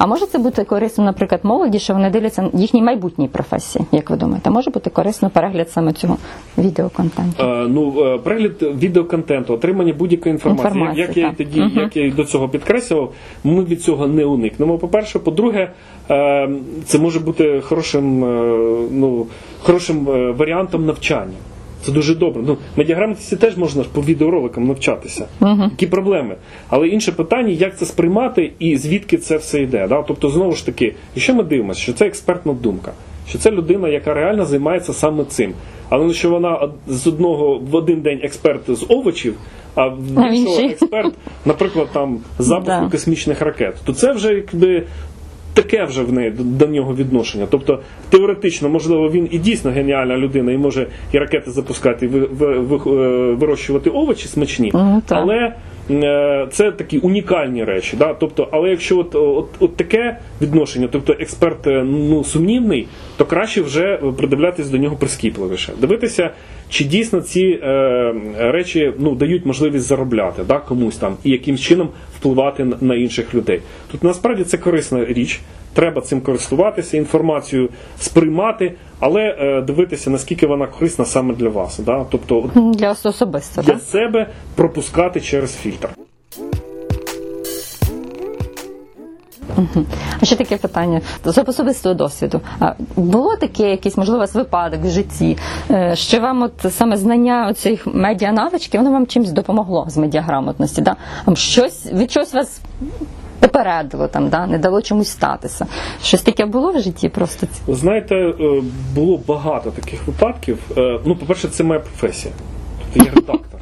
А 0.04 0.08
може 0.08 0.26
це 0.26 0.38
бути 0.38 0.64
корисно, 0.64 1.04
наприклад, 1.04 1.42
молоді, 1.44 1.80
що 1.80 1.94
вони 1.94 2.10
дивляться 2.10 2.50
їхній 2.54 2.82
майбутній 2.82 3.28
професії, 3.28 3.86
як 3.92 4.10
ви 4.10 4.16
думаєте? 4.16 4.50
Може 4.50 4.72
бути 4.72 4.90
корисно 4.90 5.30
перегляд 5.30 5.72
саме 5.72 5.94
цього 5.94 6.18
відеоконтенту? 6.58 7.44
Е, 7.44 7.68
ну, 7.70 8.06
е, 8.06 8.18
перегляд 8.18 8.52
відеоконтенту, 8.62 9.54
отримання 9.54 9.94
будь-якої 9.94 10.34
інформації. 10.34 10.68
Інформації, 10.68 11.06
як 11.08 11.18
я 11.18 11.28
і 11.28 11.36
тоді, 11.36 11.62
Мгм. 11.62 11.80
як 11.80 11.96
я 11.98 12.06
і 12.06 12.12
до 12.12 12.24
цього 12.24 12.50
підкреслював, 12.50 13.14
ми 13.44 13.64
від 13.64 13.82
цього 13.82 14.08
не 14.08 14.26
уникнемо. 14.26 14.78
По-перше, 14.78 15.20
по-друге, 15.20 15.72
е, 16.10 16.50
це 16.86 17.00
може 17.00 17.20
бути 17.20 17.62
хорошим, 17.62 18.26
е, 18.26 18.58
ну, 18.92 19.28
хорошим 19.62 20.10
е, 20.10 20.32
варіантом 20.32 20.86
навчання. 20.86 21.38
Це 21.84 21.92
дуже 21.92 22.16
добре. 22.16 22.44
Ну, 22.48 22.58
медіаграмотності 22.76 23.36
теж 23.36 23.58
можна 23.58 23.84
ж 23.84 23.90
по 23.94 24.02
відеороликам 24.02 24.68
навчатися. 24.68 25.26
Які 25.72 25.88
проблеми? 25.88 26.36
Але 26.70 26.88
інше 26.88 27.12
питання, 27.12 27.50
як 27.50 27.78
це 27.78 27.86
сприймати 27.86 28.52
і 28.60 28.78
звідки 28.78 29.18
це 29.18 29.38
все 29.38 29.62
йде. 29.62 29.88
Да? 29.88 30.04
Тобто, 30.08 30.30
знову 30.30 30.52
ж 30.52 30.66
таки, 30.66 30.96
якщо 31.16 31.34
ми 31.34 31.44
дивимося, 31.44 31.82
що 31.82 31.94
це 31.94 32.06
експертна 32.06 32.54
думка, 32.54 32.92
що 33.30 33.38
це 33.38 33.52
людина, 33.52 33.90
яка 33.90 34.14
реально 34.14 34.46
займається 34.46 34.94
саме 34.94 35.26
цим. 35.26 35.54
Але 35.90 36.06
ну, 36.06 36.14
що 36.14 36.30
вона 36.30 36.70
з 36.88 37.08
одного 37.08 37.60
в 37.72 37.76
один 37.76 38.02
день 38.02 38.20
експерт 38.24 38.62
з 38.68 38.86
овочів, 38.90 39.36
а 39.76 39.88
в 39.88 40.34
іншого 40.34 40.68
експерт, 40.68 41.14
наприклад, 41.46 41.88
там 41.94 42.20
запуску 42.40 42.82
Да. 42.84 42.90
космічних 42.92 43.42
ракет, 43.42 43.76
то 43.86 43.94
це 43.94 44.14
вже 44.14 44.34
якби. 44.34 44.84
Таке 45.54 45.86
вже 45.86 46.04
в 46.04 46.14
неї 46.14 46.34
до, 46.40 46.68
нього 46.68 46.96
відношення. 46.96 47.48
Тобто 47.50 47.80
теоретично, 48.10 48.70
можливо, 48.70 49.12
він 49.12 49.28
і 49.32 49.38
дійсно 49.40 49.72
геніальна 49.72 50.18
людина, 50.18 50.52
і 50.52 50.58
може 50.58 50.88
і 51.12 51.18
ракети 51.18 51.52
запускати, 51.52 52.06
і 52.06 52.10
е, 52.10 52.50
вирощувати 53.34 53.90
овочі 53.90 54.28
смачні, 54.28 54.74
але 55.10 55.54
е, 55.92 56.48
це 56.52 56.72
такі 56.72 56.98
унікальні 56.98 57.64
речі. 57.64 57.98
Да? 57.98 58.14
Тобто, 58.14 58.48
але 58.52 58.70
якщо 58.70 59.00
от, 59.00 59.16
от, 59.16 59.48
от 59.60 59.76
таке 59.76 60.18
відношення, 60.42 60.88
тобто 60.92 61.16
експерт 61.20 61.68
е, 61.68 61.84
ну, 61.84 62.24
сумнівний, 62.24 62.88
то 63.18 63.26
краще 63.26 63.62
вже 63.62 64.00
придивлятись 64.18 64.70
до 64.70 64.78
нього 64.78 64.96
прискіпливіше. 64.96 65.74
Дивитися, 65.82 66.30
чи 66.70 66.84
дійсно 66.84 67.22
ці 67.22 67.60
е, 67.64 68.14
речі 68.38 68.94
ну, 69.00 69.16
дають 69.16 69.46
можливість 69.46 69.86
заробляти 69.86 70.44
да, 70.48 70.60
комусь 70.60 70.98
там 70.98 71.16
і 71.24 71.30
яким 71.30 71.58
чином 71.58 71.90
впливати 72.28 72.68
на, 72.82 72.96
інших 72.96 73.34
людей. 73.36 73.62
Тут 73.92 74.04
насправді 74.04 74.44
це 74.44 74.58
корисна 74.58 75.06
річ. 75.06 75.42
Треба 75.74 76.02
цим 76.02 76.22
користуватися, 76.22 76.98
інформацію 76.98 77.70
сприймати, 78.00 78.74
але 79.00 79.22
е, 79.40 79.62
дивитися, 79.62 80.10
наскільки 80.10 80.48
вона 80.48 80.68
корисна 80.68 81.06
саме 81.06 81.34
для 81.34 81.50
вас. 81.50 81.80
Да? 81.80 82.06
Тобто, 82.12 82.50
Для 82.56 82.92
ос- 82.92 83.06
особисто, 83.06 83.62
для 83.62 83.74
так? 83.74 83.82
себе 83.82 84.28
пропускати 84.56 85.22
через 85.22 85.56
фільтр. 85.56 85.90
А 90.22 90.26
ще 90.26 90.36
таке 90.36 90.58
питання 90.58 91.02
з 91.26 91.38
особистого 91.38 91.96
досвіду. 91.96 92.42
А 92.60 92.74
було 92.96 93.36
таке 93.36 93.70
якийсь, 93.72 93.98
можливо, 93.98 94.26
випадок 94.34 94.80
в 94.84 94.90
житті, 94.90 95.38
е, 95.72 95.96
що 95.96 96.20
вам 96.20 96.42
от 96.42 96.74
саме 96.74 96.98
знання 96.98 97.48
оцих 97.50 97.88
медіанавички, 97.88 98.78
воно 98.78 98.92
вам 98.92 99.08
чимось 99.08 99.32
допомогло 99.32 99.86
з 99.90 99.98
медіаграмотності? 99.98 100.82
Да? 100.82 100.96
Щось 101.36 101.86
від 101.86 102.12
чогось 102.12 102.34
вас 102.34 102.62
попередило, 103.40 104.08
там, 104.08 104.30
да? 104.30 104.48
не 104.48 104.58
дало 104.58 104.82
чомусь 104.82 105.10
статися. 105.10 105.68
Щось 106.04 106.22
таке 106.22 106.46
було 106.46 106.72
в 106.72 106.80
житті 106.80 107.10
просто? 107.10 107.48
Знаєте, 107.68 108.16
е, 108.16 108.34
було 108.96 109.20
багато 109.28 109.72
таких 109.72 110.08
випадків. 110.08 110.60
Е, 110.78 111.00
Ну, 111.06 111.16
по-перше, 111.16 111.48
це 111.48 111.64
моя 111.64 111.80
професія. 111.80 112.34
Тобто 112.94 113.10
я 113.10 113.16
редактор. 113.16 113.53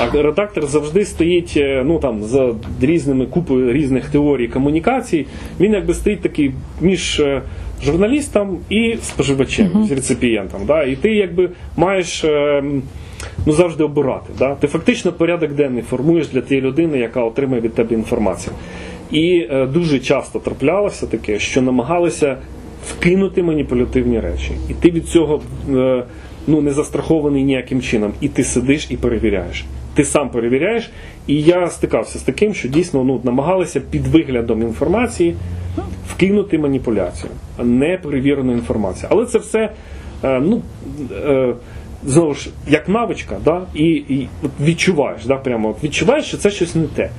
А 0.00 0.22
редактор 0.22 0.66
завжди 0.66 1.04
стоїть 1.04 1.54
е, 1.56 1.82
ну, 1.86 1.98
там, 1.98 2.22
за 2.22 2.54
різними 2.80 3.26
купою 3.26 3.72
різних 3.72 4.08
теорій 4.08 4.48
комунікацій. 4.48 5.26
Він 5.60 5.72
якби 5.72 5.94
стоїть 5.94 6.20
такий 6.20 6.52
між 6.80 7.20
е, 7.20 7.42
журналістом 7.84 8.58
і 8.70 8.96
споживачем, 9.02 9.84
з 9.88 9.92
реципієнтом. 9.92 10.60
Да? 10.66 10.82
І 10.84 10.96
ти 10.96 11.14
якби 11.14 11.50
маєш. 11.76 12.24
е, 12.24 12.62
Ну, 13.46 13.52
завжди 13.52 13.84
обирати. 13.84 14.32
Да? 14.38 14.54
Ти 14.54 14.66
фактично 14.66 15.12
порядок 15.12 15.52
денний 15.52 15.82
формуєш 15.82 16.28
для 16.28 16.40
тієї 16.40 16.66
людини, 16.66 16.98
яка 16.98 17.24
отримує 17.24 17.60
від 17.60 17.74
тебе 17.74 17.94
інформацію. 17.94 18.54
І 19.10 19.46
е, 19.50 19.66
дуже 19.66 19.98
часто 19.98 20.38
траплялося 20.38 21.06
таке, 21.06 21.38
що 21.38 21.62
намагалися 21.62 22.36
вкинути 22.88 23.42
маніпулятивні 23.42 24.20
речі. 24.20 24.50
І 24.70 24.74
ти 24.74 24.90
від 24.90 25.06
цього 25.08 25.40
е, 25.70 26.04
ну, 26.46 26.60
не 26.60 26.70
застрахований 26.70 27.44
ніяким 27.44 27.82
чином. 27.82 28.12
І 28.20 28.28
ти 28.28 28.44
сидиш 28.44 28.86
і 28.90 28.96
перевіряєш. 28.96 29.64
Ти 29.94 30.04
сам 30.04 30.30
перевіряєш. 30.30 30.90
І 31.26 31.42
я 31.42 31.70
стикався 31.70 32.18
з 32.18 32.22
таким, 32.22 32.54
що 32.54 32.68
дійсно 32.68 33.04
ну, 33.04 33.20
намагалися 33.24 33.80
під 33.80 34.06
виглядом 34.06 34.62
інформації 34.62 35.34
вкинути 36.08 36.58
маніпуляцію, 36.58 37.30
неперевірену 37.58 38.52
інформацію. 38.52 39.08
Але 39.12 39.26
це 39.26 39.38
все 39.38 39.72
е, 40.24 40.40
ну, 40.40 40.62
е, 41.12 41.54
знову 42.04 42.34
ж 42.34 42.50
як 42.68 42.88
навичка, 42.88 43.36
да? 43.44 43.62
і, 43.74 43.84
і 43.84 44.28
відчуваєш, 44.64 45.24
да? 45.24 45.36
прямо 45.36 45.76
відчуваєш, 45.84 46.24
що 46.24 46.36
це 46.36 46.50
щось 46.50 46.74
не 46.74 46.86
те. 46.86 47.10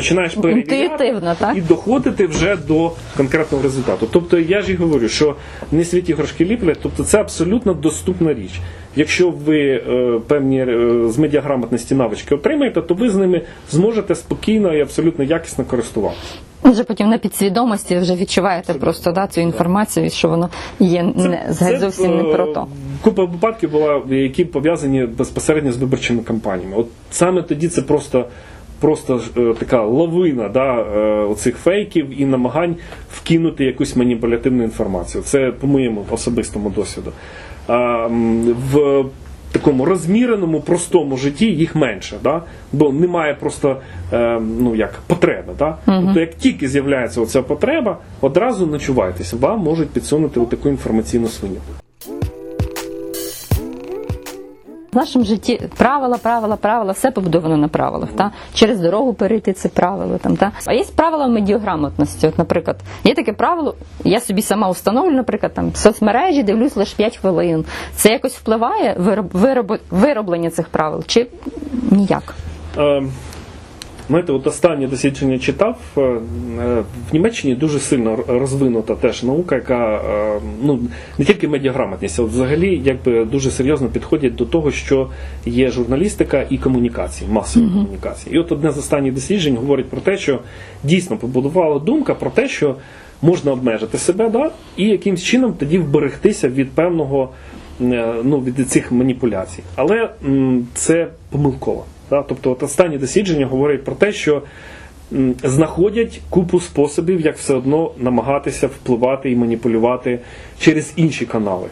Починаєш 0.00 0.34
перевіряти 0.34 1.22
так? 1.38 1.56
і 1.56 1.60
доходити 1.60 2.26
вже 2.26 2.56
до 2.56 2.92
конкретного 3.16 3.62
результату. 3.62 4.08
Тобто 4.12 4.38
я 4.38 4.62
ж 4.62 4.72
і 4.72 4.74
говорю, 4.74 5.08
що 5.08 5.36
не 5.72 5.84
світі 5.84 6.12
горшки 6.14 6.44
ліплять, 6.44 6.78
тобто 6.82 7.04
це 7.04 7.20
абсолютно 7.20 7.74
доступна 7.74 8.34
річ. 8.34 8.60
Якщо 8.96 9.30
ви 9.30 9.58
е, 9.58 10.20
певні 10.26 10.60
е, 10.60 11.08
з 11.08 11.18
медіаграмотності 11.18 11.94
навички 11.94 12.34
отримаєте, 12.34 12.82
то 12.82 12.94
ви 12.94 13.10
з 13.10 13.16
ними 13.16 13.40
зможете 13.70 14.14
спокійно 14.14 14.74
і 14.74 14.80
абсолютно 14.80 15.24
якісно 15.24 15.64
користуватися. 15.64 16.34
Вже 16.64 16.84
потім 16.84 17.08
на 17.08 17.18
підсвідомості 17.18 17.98
вже 17.98 18.16
відчуваєте 18.16 18.74
просто 18.74 19.12
да, 19.12 19.26
цю 19.26 19.40
інформацію, 19.40 20.10
що 20.10 20.28
воно 20.28 20.48
є 20.80 21.02
не, 21.02 21.54
Це, 21.58 21.78
зовсім 21.78 22.16
не 22.16 22.22
е, 22.22 22.34
про 22.34 22.46
то. 22.46 22.66
Купа 23.02 23.24
випадків 23.24 23.70
була, 23.70 24.02
які 24.08 24.44
пов'язані 24.44 25.04
безпосередньо 25.04 25.72
з 25.72 25.76
виборчими 25.76 26.22
кампаніями. 26.22 26.76
От 26.76 26.86
саме 27.10 27.42
тоді 27.42 27.68
це 27.68 27.82
просто. 27.82 28.26
Просто 28.80 29.20
е, 29.36 29.54
така 29.58 29.82
лавина 29.82 30.48
да, 30.48 30.74
е, 30.74 31.00
оцих 31.24 31.56
фейків 31.56 32.20
і 32.20 32.26
намагань 32.26 32.76
вкинути 33.12 33.64
якусь 33.64 33.96
маніпулятивну 33.96 34.62
інформацію. 34.64 35.24
Це 35.24 35.52
по 35.52 35.66
моєму 35.66 36.06
особистому 36.10 36.70
досвіду. 36.70 37.12
В 38.72 39.04
такому 39.52 39.84
розміреному, 39.84 40.60
простому 40.60 41.16
житті 41.16 41.46
їх 41.46 41.74
менше, 41.74 42.16
да? 42.22 42.42
бо 42.72 42.92
немає 42.92 43.34
просто 43.34 43.76
е, 44.12 44.40
ну, 44.40 44.74
як, 44.74 45.00
потреби. 45.06 45.52
Да? 45.58 45.78
Тобто, 45.86 46.20
як 46.20 46.34
тільки 46.34 46.68
з'являється 46.68 47.20
оця 47.20 47.42
потреба, 47.42 47.98
одразу 48.20 48.66
ночувайтеся, 48.66 49.36
вам 49.36 49.60
можуть 49.60 49.90
підсунути 49.90 50.40
таку 50.40 50.68
інформаційну 50.68 51.28
свиню. 51.28 51.56
В 54.92 54.96
нашому 54.96 55.24
житті 55.24 55.60
правила, 55.76 56.18
правила, 56.18 56.56
правила, 56.56 56.92
все 56.92 57.10
побудовано 57.10 57.56
на 57.56 57.68
правилах. 57.68 58.08
Та? 58.16 58.30
Через 58.54 58.80
дорогу 58.80 59.14
перейти 59.14 59.52
це 59.52 59.68
правило. 59.68 60.18
Там, 60.18 60.36
та? 60.36 60.52
А 60.64 60.72
є 60.72 60.84
правила 60.96 61.26
медіаграмотності. 61.26 62.26
От, 62.26 62.38
наприклад, 62.38 62.76
є 63.04 63.14
таке 63.14 63.32
правило, 63.32 63.74
я 64.04 64.20
собі 64.20 64.42
сама 64.42 64.68
установлю, 64.68 65.16
наприклад, 65.16 65.54
там, 65.54 65.70
в 65.70 65.76
соцмережі 65.76 66.42
дивлюсь 66.42 66.76
лише 66.76 66.96
5 66.96 67.16
хвилин. 67.16 67.64
Це 67.94 68.12
якось 68.12 68.34
впливає 68.36 68.96
вироб, 68.98 69.30
вироб, 69.32 69.78
вироблення 69.90 70.50
цих 70.50 70.68
правил? 70.68 71.04
Чи 71.06 71.26
ніяк? 71.90 72.34
Е, 72.78 73.02
Знаєте, 74.10 74.32
от 74.32 74.46
останнє 74.46 74.86
дослідження 74.86 75.38
читав. 75.38 75.78
е, 75.96 76.00
е, 76.00 76.20
В 77.10 77.12
Німеччині 77.12 77.54
дуже 77.54 77.78
сильно 77.78 78.18
розвинута 78.28 78.94
теж 78.94 79.22
наука, 79.22 79.54
яка 79.54 79.94
е, 79.96 80.40
ну 80.62 80.78
не 81.18 81.24
тільки 81.24 81.48
медіаграмотність, 81.48 82.18
а 82.18 82.22
от 82.22 82.30
взагалі 82.30 82.82
якби 82.84 83.24
дуже 83.24 83.50
серйозно 83.50 83.88
підходять 83.88 84.34
до 84.34 84.44
того, 84.46 84.70
що 84.70 85.08
є 85.46 85.70
журналістика 85.70 86.46
і 86.50 86.58
комунікації, 86.58 87.30
масові 87.30 87.64
комунікації. 87.68 88.34
І 88.34 88.38
от 88.38 88.52
одне 88.52 88.70
з 88.70 88.78
останніх 88.78 89.14
досліджень 89.14 89.56
говорить 89.56 89.88
про 89.88 90.00
те, 90.00 90.16
що 90.18 90.38
дійсно 90.84 91.16
побудувала 91.16 91.78
думка 91.78 92.14
про 92.14 92.30
те, 92.30 92.48
що 92.48 92.74
можна 93.22 93.52
обмежити 93.52 93.98
себе, 93.98 94.30
да, 94.30 94.50
і 94.76 94.84
якимсь 94.84 95.22
чином 95.22 95.52
тоді 95.58 95.78
вберегтися 95.78 96.48
від 96.48 96.70
певного 96.70 97.28
ну, 98.24 98.42
від 98.46 98.68
цих 98.70 98.92
маніпуляцій. 98.92 99.62
Але 99.76 100.08
м, 100.24 100.66
це 100.74 101.08
помилково. 101.30 101.84
Тобто, 102.10 102.50
от 102.50 102.62
останні 102.62 102.98
дослідження 102.98 103.46
говорять 103.46 103.84
про 103.84 103.94
те, 103.94 104.12
що 104.12 104.42
знаходять 105.44 106.20
купу 106.30 106.60
способів, 106.60 107.20
як 107.20 107.36
все 107.36 107.54
одно 107.54 107.90
намагатися 107.98 108.66
впливати 108.66 109.30
і 109.30 109.36
маніпулювати 109.36 110.18
через 110.60 110.92
інші 110.96 111.26
канали. 111.26 111.68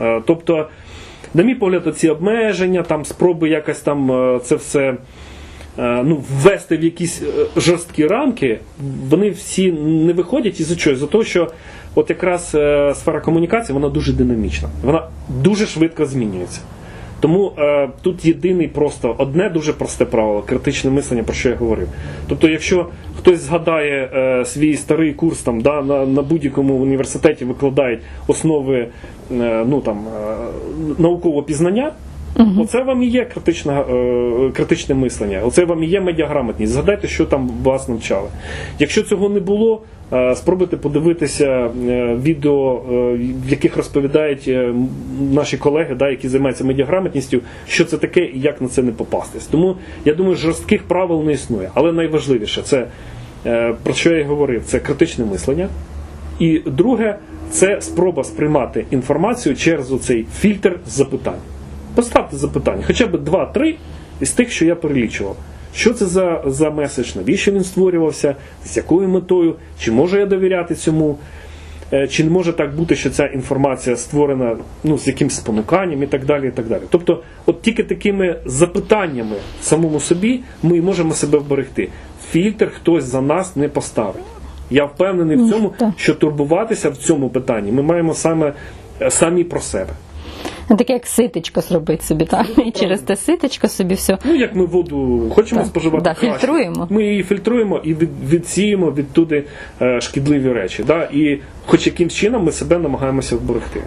Е, 0.00 0.22
Тобто, 0.26 0.68
на 1.34 1.42
мій 1.42 1.54
погляд, 1.54 1.96
ці 1.96 2.08
обмеження, 2.08 2.82
там 2.82 3.04
спроби 3.04 3.48
якось 3.48 3.80
там 3.80 4.12
е, 4.12 4.40
це 4.44 4.54
все 4.54 4.96
е, 5.78 6.02
ну, 6.04 6.24
ввести 6.30 6.76
в 6.76 6.84
якісь 6.84 7.22
жорсткі 7.56 8.06
рамки, 8.06 8.60
вони 9.08 9.30
всі 9.30 9.72
не 9.72 10.12
виходять 10.12 10.60
із 10.60 10.76
чого? 10.76 10.96
За 10.96 11.06
того, 11.06 11.24
що 11.24 11.50
от 11.94 12.10
якраз 12.10 12.48
сфера 12.94 13.20
комунікації 13.20 13.74
вона 13.74 13.88
дуже 13.88 14.12
динамічна, 14.12 14.68
вона 14.82 15.08
дуже 15.28 15.66
швидко 15.66 16.06
змінюється. 16.06 16.60
Тому 17.20 17.52
е, 17.58 17.88
тут 18.02 18.24
єдиний 18.24 18.68
просто 18.68 19.14
одне 19.18 19.48
дуже 19.48 19.72
просте 19.72 20.04
правило 20.04 20.42
критичне 20.42 20.90
мислення, 20.90 21.22
про 21.22 21.34
що 21.34 21.48
я 21.48 21.54
говорив. 21.54 21.88
Тобто, 22.28 22.48
якщо 22.48 22.86
хтось 23.18 23.40
згадає 23.40 24.10
е, 24.14 24.44
свій 24.44 24.76
старий 24.76 25.12
курс 25.12 25.42
там, 25.42 25.60
да, 25.60 25.82
на, 25.82 26.06
на 26.06 26.22
будь-якому 26.22 26.74
університеті 26.74 27.44
викладають 27.44 28.00
основи 28.26 28.78
е, 29.32 29.64
ну, 29.68 29.80
там, 29.80 29.98
е, 29.98 30.36
наукового 30.98 31.42
пізнання, 31.42 31.92
Оце 32.58 32.82
вам 32.82 33.02
і 33.02 33.06
є 33.06 33.24
критичне, 33.24 33.72
е, 33.72 34.50
критичне 34.54 34.94
мислення, 34.94 35.40
оце 35.44 35.64
вам 35.64 35.82
і 35.82 35.86
є 35.86 36.00
медіаграмотність. 36.00 36.72
Згадайте, 36.72 37.08
що 37.08 37.26
там 37.26 37.50
вас 37.62 37.88
навчали. 37.88 38.28
Якщо 38.78 39.02
цього 39.02 39.28
не 39.28 39.40
було, 39.40 39.82
спробуйте 40.34 40.76
подивитися 40.76 41.46
е, 41.46 41.70
відео, 42.22 42.82
е, 42.90 42.92
в 43.46 43.50
яких 43.50 43.76
розповідають 43.76 44.44
е, 44.48 44.74
наші 45.32 45.56
колеги, 45.56 45.94
да, 45.94 46.10
які 46.10 46.28
займаються 46.28 46.64
медіаграмотністю, 46.64 47.40
що 47.68 47.84
це 47.84 47.98
таке 47.98 48.24
і 48.24 48.40
як 48.40 48.60
на 48.60 48.68
це 48.68 48.82
не 48.82 48.92
попастись. 48.92 49.46
Тому 49.46 49.76
я 50.04 50.14
думаю, 50.14 50.36
жорстких 50.36 50.82
правил 50.82 51.24
не 51.24 51.32
існує. 51.32 51.70
Але 51.74 51.92
найважливіше 51.92 52.62
це 52.62 52.86
е, 53.46 53.74
про 53.82 53.94
що 53.94 54.10
я 54.12 54.20
і 54.20 54.22
говорив, 54.22 54.62
це 54.64 54.78
критичне 54.78 55.24
мислення. 55.24 55.68
І 56.38 56.62
друге, 56.66 57.16
це 57.50 57.80
спроба 57.80 58.24
сприймати 58.24 58.84
інформацію 58.90 59.56
через 59.56 59.92
оцей 59.92 60.26
фільтр 60.38 60.78
запитань. 60.86 61.40
Поставте 61.94 62.36
запитання, 62.36 62.82
хоча 62.86 63.06
б 63.06 63.18
два-три 63.18 63.74
із 64.20 64.32
тих, 64.32 64.50
що 64.50 64.64
я 64.64 64.74
перелічував. 64.74 65.36
Що 65.74 65.94
це 65.94 66.06
за, 66.06 66.42
за 66.46 66.70
меседж, 66.70 67.16
навіщо 67.16 67.52
він 67.52 67.64
створювався, 67.64 68.36
з 68.64 68.76
якою 68.76 69.08
метою, 69.08 69.54
чи 69.78 69.92
можу 69.92 70.18
я 70.18 70.26
довіряти 70.26 70.74
цьому, 70.74 71.18
Е, 71.92 72.08
чи 72.08 72.24
не 72.24 72.30
може 72.30 72.52
так 72.52 72.76
бути, 72.76 72.96
що 72.96 73.10
ця 73.10 73.26
інформація 73.26 73.96
створена 73.96 74.56
ну, 74.84 74.98
з 74.98 75.06
якимсь 75.06 75.36
спонуканням 75.36 76.02
і 76.02 76.06
так 76.06 76.24
далі. 76.24 76.48
і 76.48 76.50
так 76.50 76.66
далі. 76.66 76.82
Тобто, 76.90 77.22
от 77.46 77.62
тільки 77.62 77.82
такими 77.82 78.36
запитаннями 78.44 79.36
самому 79.60 80.00
собі 80.00 80.40
ми 80.62 80.80
можемо 80.80 81.14
себе 81.14 81.38
вберегти. 81.38 81.88
Фільтр 82.30 82.70
хтось 82.74 83.04
за 83.04 83.20
нас 83.20 83.56
не 83.56 83.68
поставить. 83.68 84.24
Я 84.70 84.84
впевнений 84.84 85.36
в 85.36 85.50
цьому, 85.50 85.72
що 85.96 86.14
турбуватися 86.14 86.90
в 86.90 86.96
цьому 86.96 87.28
питанні 87.28 87.72
ми 87.72 87.82
маємо 87.82 88.14
саме 88.14 88.52
е, 89.00 89.10
самі 89.10 89.44
про 89.44 89.60
себе. 89.60 89.90
Ну, 90.70 90.76
Таке 90.76 90.92
як 90.92 91.06
ситечко 91.06 91.60
зробити 91.60 92.04
собі, 92.04 92.24
так? 92.24 92.46
І 92.66 92.70
через 92.70 93.00
те 93.00 93.16
ситечко 93.16 93.68
собі 93.68 93.94
все. 93.94 94.18
Ну, 94.24 94.34
як 94.34 94.54
ми 94.54 94.64
воду 94.64 95.30
хочемо 95.34 95.60
Так, 95.60 95.68
споживати, 95.70 96.04
да, 96.04 96.14
краще. 96.14 96.38
фільтруємо. 96.38 96.86
Ми 96.90 97.04
її 97.04 97.22
фільтруємо 97.22 97.80
і 97.84 97.94
від, 97.94 98.08
відсіємо 98.28 98.90
відтуди 98.90 99.44
е, 99.82 100.00
шкідливі 100.00 100.52
речі. 100.52 100.82
Да? 100.86 101.02
І 101.12 101.38
хоч 101.70 101.86
якимсь 101.86 102.14
чином 102.14 102.44
ми 102.44 102.52
себе 102.52 102.78
намагаємося 102.78 103.36
вберегти. 103.36 103.82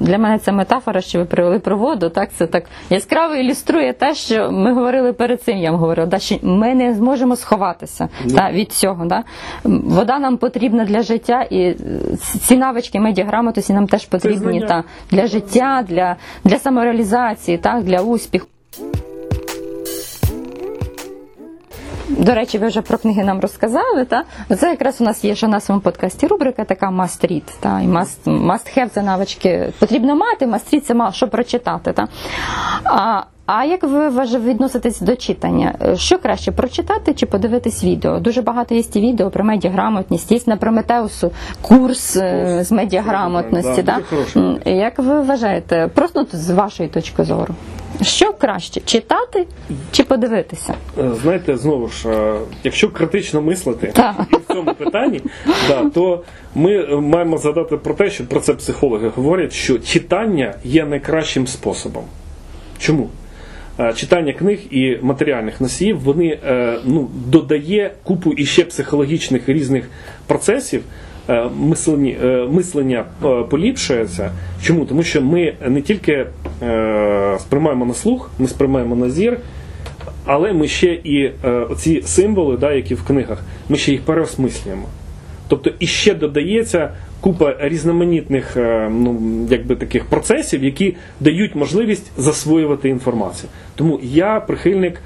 Для 0.00 0.18
мене 0.18 0.38
ця 0.38 0.52
метафора, 0.52 1.00
що 1.00 1.18
ви 1.18 1.24
привели 1.24 1.58
про 1.58 1.76
воду, 1.76 2.08
так 2.08 2.30
це 2.32 2.46
так 2.46 2.64
яскраво 2.90 3.34
ілюструє 3.34 3.92
те, 3.92 4.14
що 4.14 4.50
ми 4.50 4.74
говорили 4.74 5.12
перед 5.12 5.42
цим. 5.42 5.58
Я 5.58 5.70
вам 5.70 5.80
говорила, 5.80 6.06
да, 6.06 6.18
що 6.18 6.36
ми 6.42 6.74
не 6.74 6.94
зможемо 6.94 7.36
сховатися 7.36 8.08
та, 8.34 8.50
від 8.52 8.72
цього. 8.72 9.04
Да. 9.04 9.24
Вода 9.64 10.18
нам 10.18 10.36
потрібна 10.36 10.84
для 10.84 11.02
життя, 11.02 11.42
і 11.42 11.60
е, 11.60 11.76
ці 12.40 12.56
навички 12.56 13.00
медіаграмотності 13.00 13.72
нам 13.72 13.86
теж 13.86 14.06
потрібні 14.06 14.60
та, 14.60 14.84
для 15.10 15.26
життя, 15.26 15.84
для, 15.88 16.16
для 16.44 16.58
самореалізації, 16.58 17.58
так, 17.58 17.82
для 17.84 18.00
успіху. 18.00 18.46
До 22.08 22.34
речі, 22.34 22.58
ви 22.58 22.66
вже 22.66 22.82
про 22.82 22.98
книги 22.98 23.24
нам 23.24 23.40
розказали. 23.40 24.04
Та? 24.04 24.24
Це 24.56 24.70
якраз 24.70 25.00
у 25.00 25.04
нас 25.04 25.24
є 25.24 25.34
ще 25.34 25.48
на 25.48 25.60
своєму 25.60 25.80
подкасті 25.82 26.26
рубрика 26.26 26.64
така 26.64 26.90
must 26.90 27.32
read. 27.32 27.42
Та? 27.60 27.80
І 27.80 27.86
must, 27.88 28.24
must 28.24 28.78
have 28.78 28.88
це 28.88 29.02
навички 29.02 29.72
потрібно 29.78 30.16
мати, 30.16 30.46
must 30.46 30.74
read 30.74 30.80
це 30.80 30.94
ма- 30.94 31.12
що 31.12 31.28
прочитати. 31.28 31.92
Та? 31.92 32.08
А, 32.84 33.22
а 33.46 33.64
як 33.64 33.82
ви 33.82 34.08
відноситесь 34.38 35.00
до 35.00 35.16
читання? 35.16 35.74
Що 35.96 36.18
краще, 36.18 36.52
прочитати 36.52 37.14
чи 37.14 37.26
подивитись 37.26 37.84
відео? 37.84 38.18
Дуже 38.18 38.42
багато 38.42 38.74
є 38.74 38.82
і 38.94 39.00
відео 39.00 39.30
про 39.30 39.44
медіаграмотність, 39.44 40.32
є 40.32 40.40
на 40.46 40.56
Прометеусу 40.56 41.30
курс 41.62 42.16
е, 42.16 42.58
з 42.64 42.72
медіаграмотності. 42.72 43.82
Да, 43.82 43.98
Да, 44.34 44.70
Як 44.70 44.98
ви 44.98 45.22
вважаєте, 45.22 45.90
просто 45.94 46.26
з 46.32 46.50
вашої 46.50 46.88
точки 46.88 47.24
зору? 47.24 47.54
Що 48.02 48.32
краще, 48.32 48.80
читати 48.80 49.46
чи 49.92 50.04
подивитися? 50.04 50.74
Е, 50.98 51.10
Знаєте, 51.22 51.56
знову 51.56 51.88
ж, 51.88 52.08
е, 52.08 52.38
якщо 52.64 52.90
критично 52.90 53.42
мислити 53.42 53.86
Так. 53.94 54.14
і 54.32 54.36
в 54.36 54.54
цьому 54.54 54.74
питанні, 54.74 55.20
да, 55.68 55.90
то 55.94 56.22
ми 56.54 56.76
е, 56.76 56.96
маємо 56.96 57.38
згадати 57.38 57.76
про 57.76 57.94
те, 57.94 58.10
що 58.10 58.26
про 58.26 58.40
це 58.40 58.54
психологи 58.54 59.08
говорять, 59.08 59.52
що 59.52 59.78
читання 59.78 60.54
є 60.64 60.84
найкращим 60.84 61.46
способом. 61.46 62.04
Чому? 62.78 63.08
Читання 63.94 64.32
книг 64.32 64.58
і 64.70 64.98
матеріальних 65.02 65.60
носіїв 65.60 66.00
вони 66.00 66.38
ну, 66.84 67.10
додає 67.26 67.94
купу 68.02 68.32
іще 68.32 68.64
психологічних 68.64 69.48
різних 69.48 69.88
процесів. 70.26 70.82
Е, 71.28 71.34
е, 71.34 72.46
мислення 72.50 73.04
е, 73.24 73.42
поліпшується. 73.50 74.30
Чому? 74.62 74.84
Тому 74.84 75.02
що 75.02 75.22
ми 75.22 75.52
не 75.68 75.82
тільки 75.82 76.26
сприймаємо 77.38 77.84
на 77.84 77.94
слух, 77.94 78.30
ми 78.38 78.48
сприймаємо 78.48 78.96
на 78.96 79.10
зір, 79.10 79.38
але 80.24 80.52
ми 80.52 80.68
ще 80.68 80.86
і 80.86 81.30
оці 81.70 82.02
символи, 82.02 82.56
да, 82.56 82.72
які 82.72 82.94
в 82.94 83.04
книгах, 83.04 83.44
ми 83.68 83.76
ще 83.76 83.92
їх 83.92 84.00
переосмислюємо. 84.00 84.88
Тобто 85.48 85.70
іще 85.78 86.14
додається 86.14 86.90
купа 87.20 87.54
різноманітних 87.60 88.56
ну, 88.90 89.20
якби 89.50 89.76
таких 89.76 90.04
процесів, 90.04 90.64
які 90.64 90.96
дають 91.20 91.54
можливість 91.54 92.12
засвоювати 92.18 92.88
інформацію. 92.88 93.50
Тому 93.74 94.00
я 94.02 94.40
прихильник, 94.40 95.02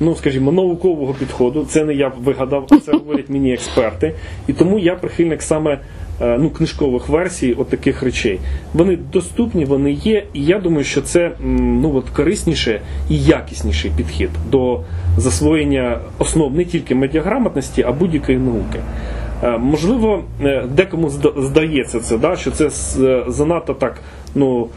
ну 0.00 0.14
скажімо, 0.14 0.52
наукового 0.52 1.14
підходу. 1.14 1.66
Це 1.68 1.84
не 1.84 1.94
я 1.94 2.12
вигадав, 2.22 2.66
це 2.84 2.92
говорять 2.92 3.30
мені 3.30 3.52
експерти. 3.52 4.14
І 4.46 4.52
тому 4.52 4.78
я 4.78 4.94
прихильник 4.94 5.42
саме 5.42 5.78
е, 6.20 6.38
ну, 6.40 6.50
книжкових 6.50 7.08
версій 7.08 7.52
от 7.52 7.68
таких 7.68 8.02
речей. 8.02 8.40
Вони 8.74 8.98
доступні, 9.12 9.64
вони 9.64 9.92
є, 9.92 10.24
і 10.32 10.44
я 10.44 10.58
думаю, 10.58 10.84
що 10.84 11.02
це 11.02 11.30
ну, 11.60 11.96
от, 11.96 12.10
корисніше 12.10 12.80
і 13.10 13.18
якісніший 13.18 13.92
підхід 13.96 14.30
до 14.50 14.80
засвоєння 15.16 15.98
основ 16.18 16.54
не 16.54 16.64
тільки 16.64 16.94
медіаграмотності, 16.94 17.82
а 17.82 17.92
будь-якої 17.92 18.38
науки. 18.38 18.80
Е, 19.42 19.58
Можливо, 19.58 20.24
е, 20.42 20.64
декому 20.74 21.10
здається 21.36 22.00
це, 22.00 22.18
да, 22.18 22.36
що 22.36 22.50
це 22.50 22.70
занадто 23.28 23.74
так, 23.74 24.00
ну. 24.34 24.68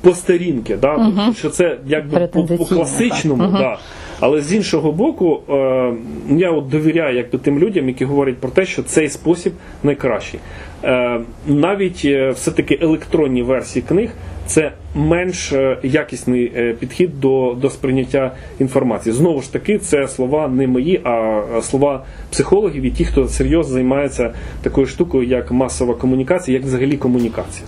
По 0.00 0.14
старінки, 0.14 0.76
да? 0.76 1.32
що 1.36 1.50
це 1.50 1.78
якби 1.86 2.26
по, 2.26 2.64
класичному, 2.64 3.46
да. 3.46 3.78
але 4.20 4.40
з 4.40 4.54
іншого 4.54 4.92
боку, 4.92 5.40
е, 5.48 5.92
я 6.30 6.50
от 6.50 6.68
довіряю 6.68 7.16
якби, 7.16 7.38
тим 7.38 7.58
людям, 7.58 7.88
які 7.88 8.04
говорять 8.04 8.38
про 8.38 8.50
те, 8.50 8.66
що 8.66 8.82
цей 8.82 9.08
спосіб 9.08 9.52
найкращий. 9.82 10.40
Е, 10.84 11.20
навіть 11.46 12.02
е, 12.04 12.30
все-таки 12.30 12.78
електронні 12.80 13.42
версії 13.42 13.84
книг 13.88 14.10
це 14.46 14.72
менш 14.94 15.52
е, 15.52 15.78
якісний 15.82 16.52
е, 16.56 16.72
підхід 16.72 17.20
до, 17.20 17.56
до 17.60 17.70
сприйняття 17.70 18.32
інформації. 18.58 19.12
Знову 19.12 19.42
ж 19.42 19.52
таки, 19.52 19.78
це 19.78 20.08
слова 20.08 20.48
не 20.48 20.66
мої, 20.66 21.00
а 21.04 21.42
слова 21.62 22.04
психологів 22.30 22.82
і 22.82 22.90
ті, 22.90 23.04
хто 23.04 23.28
серйозно 23.28 23.74
займається 23.74 24.34
такою 24.62 24.86
штукою, 24.86 25.28
як 25.28 25.50
масова 25.50 25.94
комунікація, 25.94 26.58
як 26.58 26.66
взагалі 26.66 26.96
комунікація. 26.96 27.66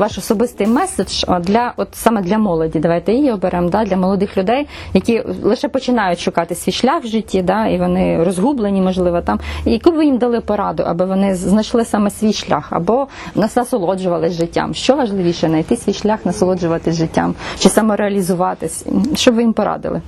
Ваш 0.00 0.18
особистий 0.18 0.66
меседж 0.66 1.24
для 1.40 1.72
от 1.76 1.88
саме 1.92 2.22
для 2.22 2.38
молоді. 2.38 2.78
Давайте 2.78 3.12
її 3.12 3.32
оберемо 3.32 3.68
да, 3.68 3.84
для 3.84 3.96
молодих 3.96 4.36
людей, 4.36 4.66
які 4.94 5.22
лише 5.42 5.68
починають 5.68 6.20
шукати 6.20 6.54
свій 6.54 6.72
шлях 6.72 7.04
в 7.04 7.06
житті, 7.06 7.42
да, 7.42 7.66
і 7.66 7.78
вони 7.78 8.24
розгублені, 8.24 8.80
можливо, 8.80 9.20
там. 9.20 9.40
І 9.64 9.72
яку 9.72 9.90
ви 9.90 10.04
їм 10.04 10.18
дали 10.18 10.40
пораду, 10.40 10.82
аби 10.86 11.04
вони 11.04 11.34
знайшли 11.34 11.84
саме 11.84 12.10
свій 12.10 12.32
шлях, 12.32 12.68
або 12.70 13.06
нас 13.34 13.56
насолоджувалися 13.56 14.36
життям. 14.36 14.74
Що 14.74 14.96
важливіше, 14.96 15.48
знайти 15.48 15.76
свій 15.76 15.92
шлях, 15.92 16.26
насолоджуватись 16.26 16.96
життям 16.96 17.34
чи 17.58 17.68
самореалізуватись? 17.68 18.86
Що 19.14 19.32
ви 19.32 19.42
їм 19.42 19.52
порадили? 19.52 20.02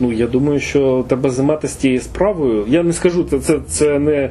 Ну, 0.00 0.12
я 0.12 0.26
думаю, 0.26 0.60
що 0.60 1.04
треба 1.08 1.30
займатися 1.30 1.80
цією 1.80 2.00
справою. 2.00 2.64
Я 2.68 2.82
не 2.82 2.92
скажу, 2.92 3.24
це, 3.24 3.38
це, 3.38 3.58
це 3.68 3.98
не, 3.98 4.30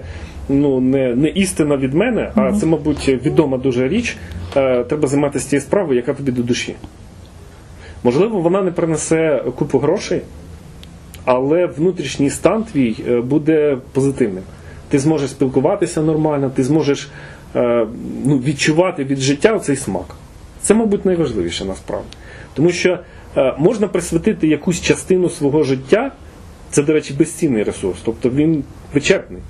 ну, 0.49 0.79
не, 0.79 1.15
не 1.15 1.29
істина 1.29 1.77
від 1.77 1.93
мене, 1.93 2.31
а 2.35 2.53
це, 2.53 2.65
мабуть, 2.65 3.09
відома 3.09 3.57
дуже 3.57 3.87
річ. 3.87 4.17
Е, 4.55 4.83
Треба 4.83 5.07
займатися 5.07 5.49
цією 5.49 5.61
справою, 5.61 5.95
яка 5.95 6.13
тобі 6.13 6.31
до 6.31 6.43
душі. 6.43 6.75
Можливо, 8.03 8.39
вона 8.39 8.61
не 8.61 8.71
принесе 8.71 9.43
купу 9.55 9.79
грошей, 9.79 10.21
але 11.25 11.65
внутрішній 11.65 12.29
стан 12.29 12.63
твій 12.63 12.95
е, 13.09 13.21
буде 13.21 13.77
позитивним. 13.91 14.43
Ти 14.89 14.99
зможеш 14.99 15.29
спілкуватися 15.29 16.01
нормально, 16.01 16.51
ти 16.55 16.63
зможеш 16.63 17.09
е, 17.55 17.87
ну, 18.25 18.37
відчувати 18.37 19.03
від 19.03 19.19
життя 19.19 19.59
цей 19.59 19.75
смак. 19.75 20.15
Це, 20.61 20.73
мабуть, 20.73 21.05
найважливіше 21.05 21.65
насправді. 21.65 22.07
Тому 22.53 22.69
що 22.69 22.99
Можна 23.57 23.87
присвятити 23.87 24.47
якусь 24.47 24.81
частину 24.81 25.29
свого 25.29 25.63
життя, 25.63 26.11
це, 26.69 26.83
до 26.83 26.93
речі, 26.93 27.13
безцінний 27.13 27.63
ресурс, 27.63 27.99
тобто 28.05 28.29
він 28.29 28.63
вичерпний. 28.93 29.41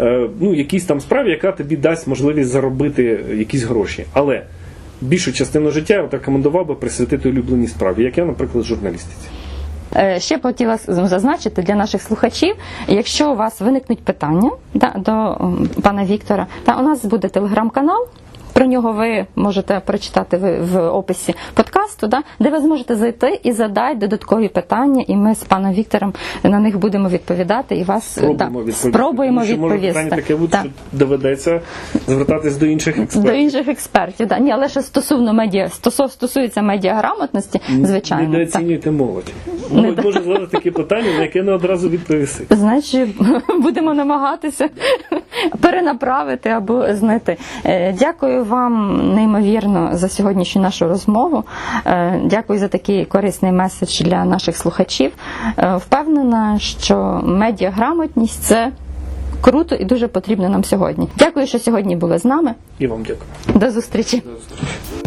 Е, 0.00 0.28
Ну, 0.40 0.54
якійсь 0.54 0.84
там 0.84 1.00
справі, 1.00 1.30
яка 1.30 1.52
тобі 1.52 1.76
дасть 1.76 2.06
можливість 2.06 2.50
заробити 2.50 3.24
якісь 3.34 3.62
гроші. 3.62 4.04
Але 4.12 4.42
більшу 5.00 5.32
частину 5.32 5.70
життя 5.70 5.94
я 5.94 6.08
рекомендував 6.12 6.66
би 6.66 6.74
присвятити 6.74 7.28
улюбленій 7.28 7.66
справі, 7.68 8.02
як 8.02 8.18
я, 8.18 8.24
наприклад, 8.24 8.64
журналістиці. 8.64 9.28
Е, 9.96 10.20
Ще 10.20 10.36
б 10.36 10.42
хотіла 10.42 10.78
зазначити 10.86 11.62
для 11.62 11.74
наших 11.74 12.02
слухачів, 12.02 12.54
якщо 12.88 13.32
у 13.32 13.36
вас 13.36 13.60
виникнуть 13.60 14.04
питання 14.04 14.50
да, 14.74 14.94
до 14.96 15.36
пана 15.82 16.04
Віктора, 16.04 16.46
та 16.64 16.76
у 16.76 16.82
нас 16.82 17.04
буде 17.04 17.28
телеграм-канал. 17.28 18.08
Про 18.52 18.66
нього 18.66 18.92
ви 18.92 19.26
можете 19.36 19.80
прочитати 19.86 20.36
в, 20.36 20.78
описі 20.88 21.34
подкасту, 21.54 22.06
да, 22.06 22.22
де 22.40 22.50
ви 22.50 22.60
зможете 22.60 22.96
зайти 22.96 23.40
і 23.42 23.52
задати 23.52 23.94
додаткові 23.96 24.48
питання, 24.48 25.04
і 25.08 25.16
ми 25.16 25.34
з 25.34 25.44
паном 25.44 25.72
Віктором 25.72 26.12
на 26.42 26.58
них 26.58 26.78
будемо 26.78 27.08
відповідати 27.08 27.74
і 27.76 27.84
вас 27.84 28.12
Спробуємо 28.12 28.38
да, 28.38 28.44
відповісти. 28.46 28.88
спробуємо 28.88 29.40
Тому 29.40 29.52
що 29.52 29.58
може 29.60 29.76
питання 29.76 30.04
відповісти. 30.04 30.34
таке 30.34 30.46
Так. 30.50 30.60
що 30.92 30.98
доведеться 30.98 31.60
звертатись 32.06 32.56
до 32.56 32.66
інших 32.66 32.96
До 32.96 33.02
експертів. 33.02 33.34
інших 33.34 33.68
експертів, 33.68 34.26
да. 34.26 34.38
Ні, 34.38 34.50
але 34.52 34.68
ще 34.68 34.82
стосовно 34.82 35.32
медіа, 35.32 35.68
стосов, 35.68 36.10
стосується 36.12 36.62
медіаграмотності, 36.62 37.60
звичайно. 37.82 38.28
Недооцінюйте 38.28 38.90
молодь. 38.90 39.32
Молодь 39.70 40.04
може 40.04 40.22
задати 40.22 40.46
такі 40.46 40.70
питання, 40.70 41.08
на 41.16 41.22
яке 41.22 41.42
не 41.42 41.52
одразу 41.52 41.88
відповіси. 41.88 42.44
Значить, 42.50 43.08
будемо 43.62 43.94
намагатися 43.94 44.68
перенаправити 45.60 46.48
або 46.48 46.94
знайти. 46.94 47.36
Е, 47.64 47.92
Дякую 48.42 48.60
вам 48.60 49.14
неймовірно 49.14 49.90
за 49.92 50.08
сьогоднішню 50.08 50.62
нашу 50.62 50.88
розмову. 50.88 51.44
Е, 51.86 52.20
Дякую 52.24 52.58
за 52.58 52.68
такий 52.68 53.04
корисний 53.04 53.52
меседж 53.52 54.00
для 54.00 54.24
наших 54.24 54.56
слухачів. 54.56 55.12
Е, 55.58 55.76
Впевнена, 55.76 56.58
що 56.58 57.20
медіаграмотність 57.24 58.42
це 58.42 58.72
круто 59.40 59.74
і 59.74 59.84
дуже 59.84 60.08
потрібно 60.08 60.48
нам 60.48 60.64
сьогодні. 60.64 61.08
Дякую, 61.18 61.46
що 61.46 61.58
сьогодні 61.58 61.96
були 61.96 62.18
з 62.18 62.24
нами. 62.24 62.54
І 62.78 62.86
вам 62.86 63.02
дякую. 63.02 63.30
До 63.54 63.70
зустрічі. 63.70 64.22
До 64.26 64.30
зустрічі. 64.32 65.01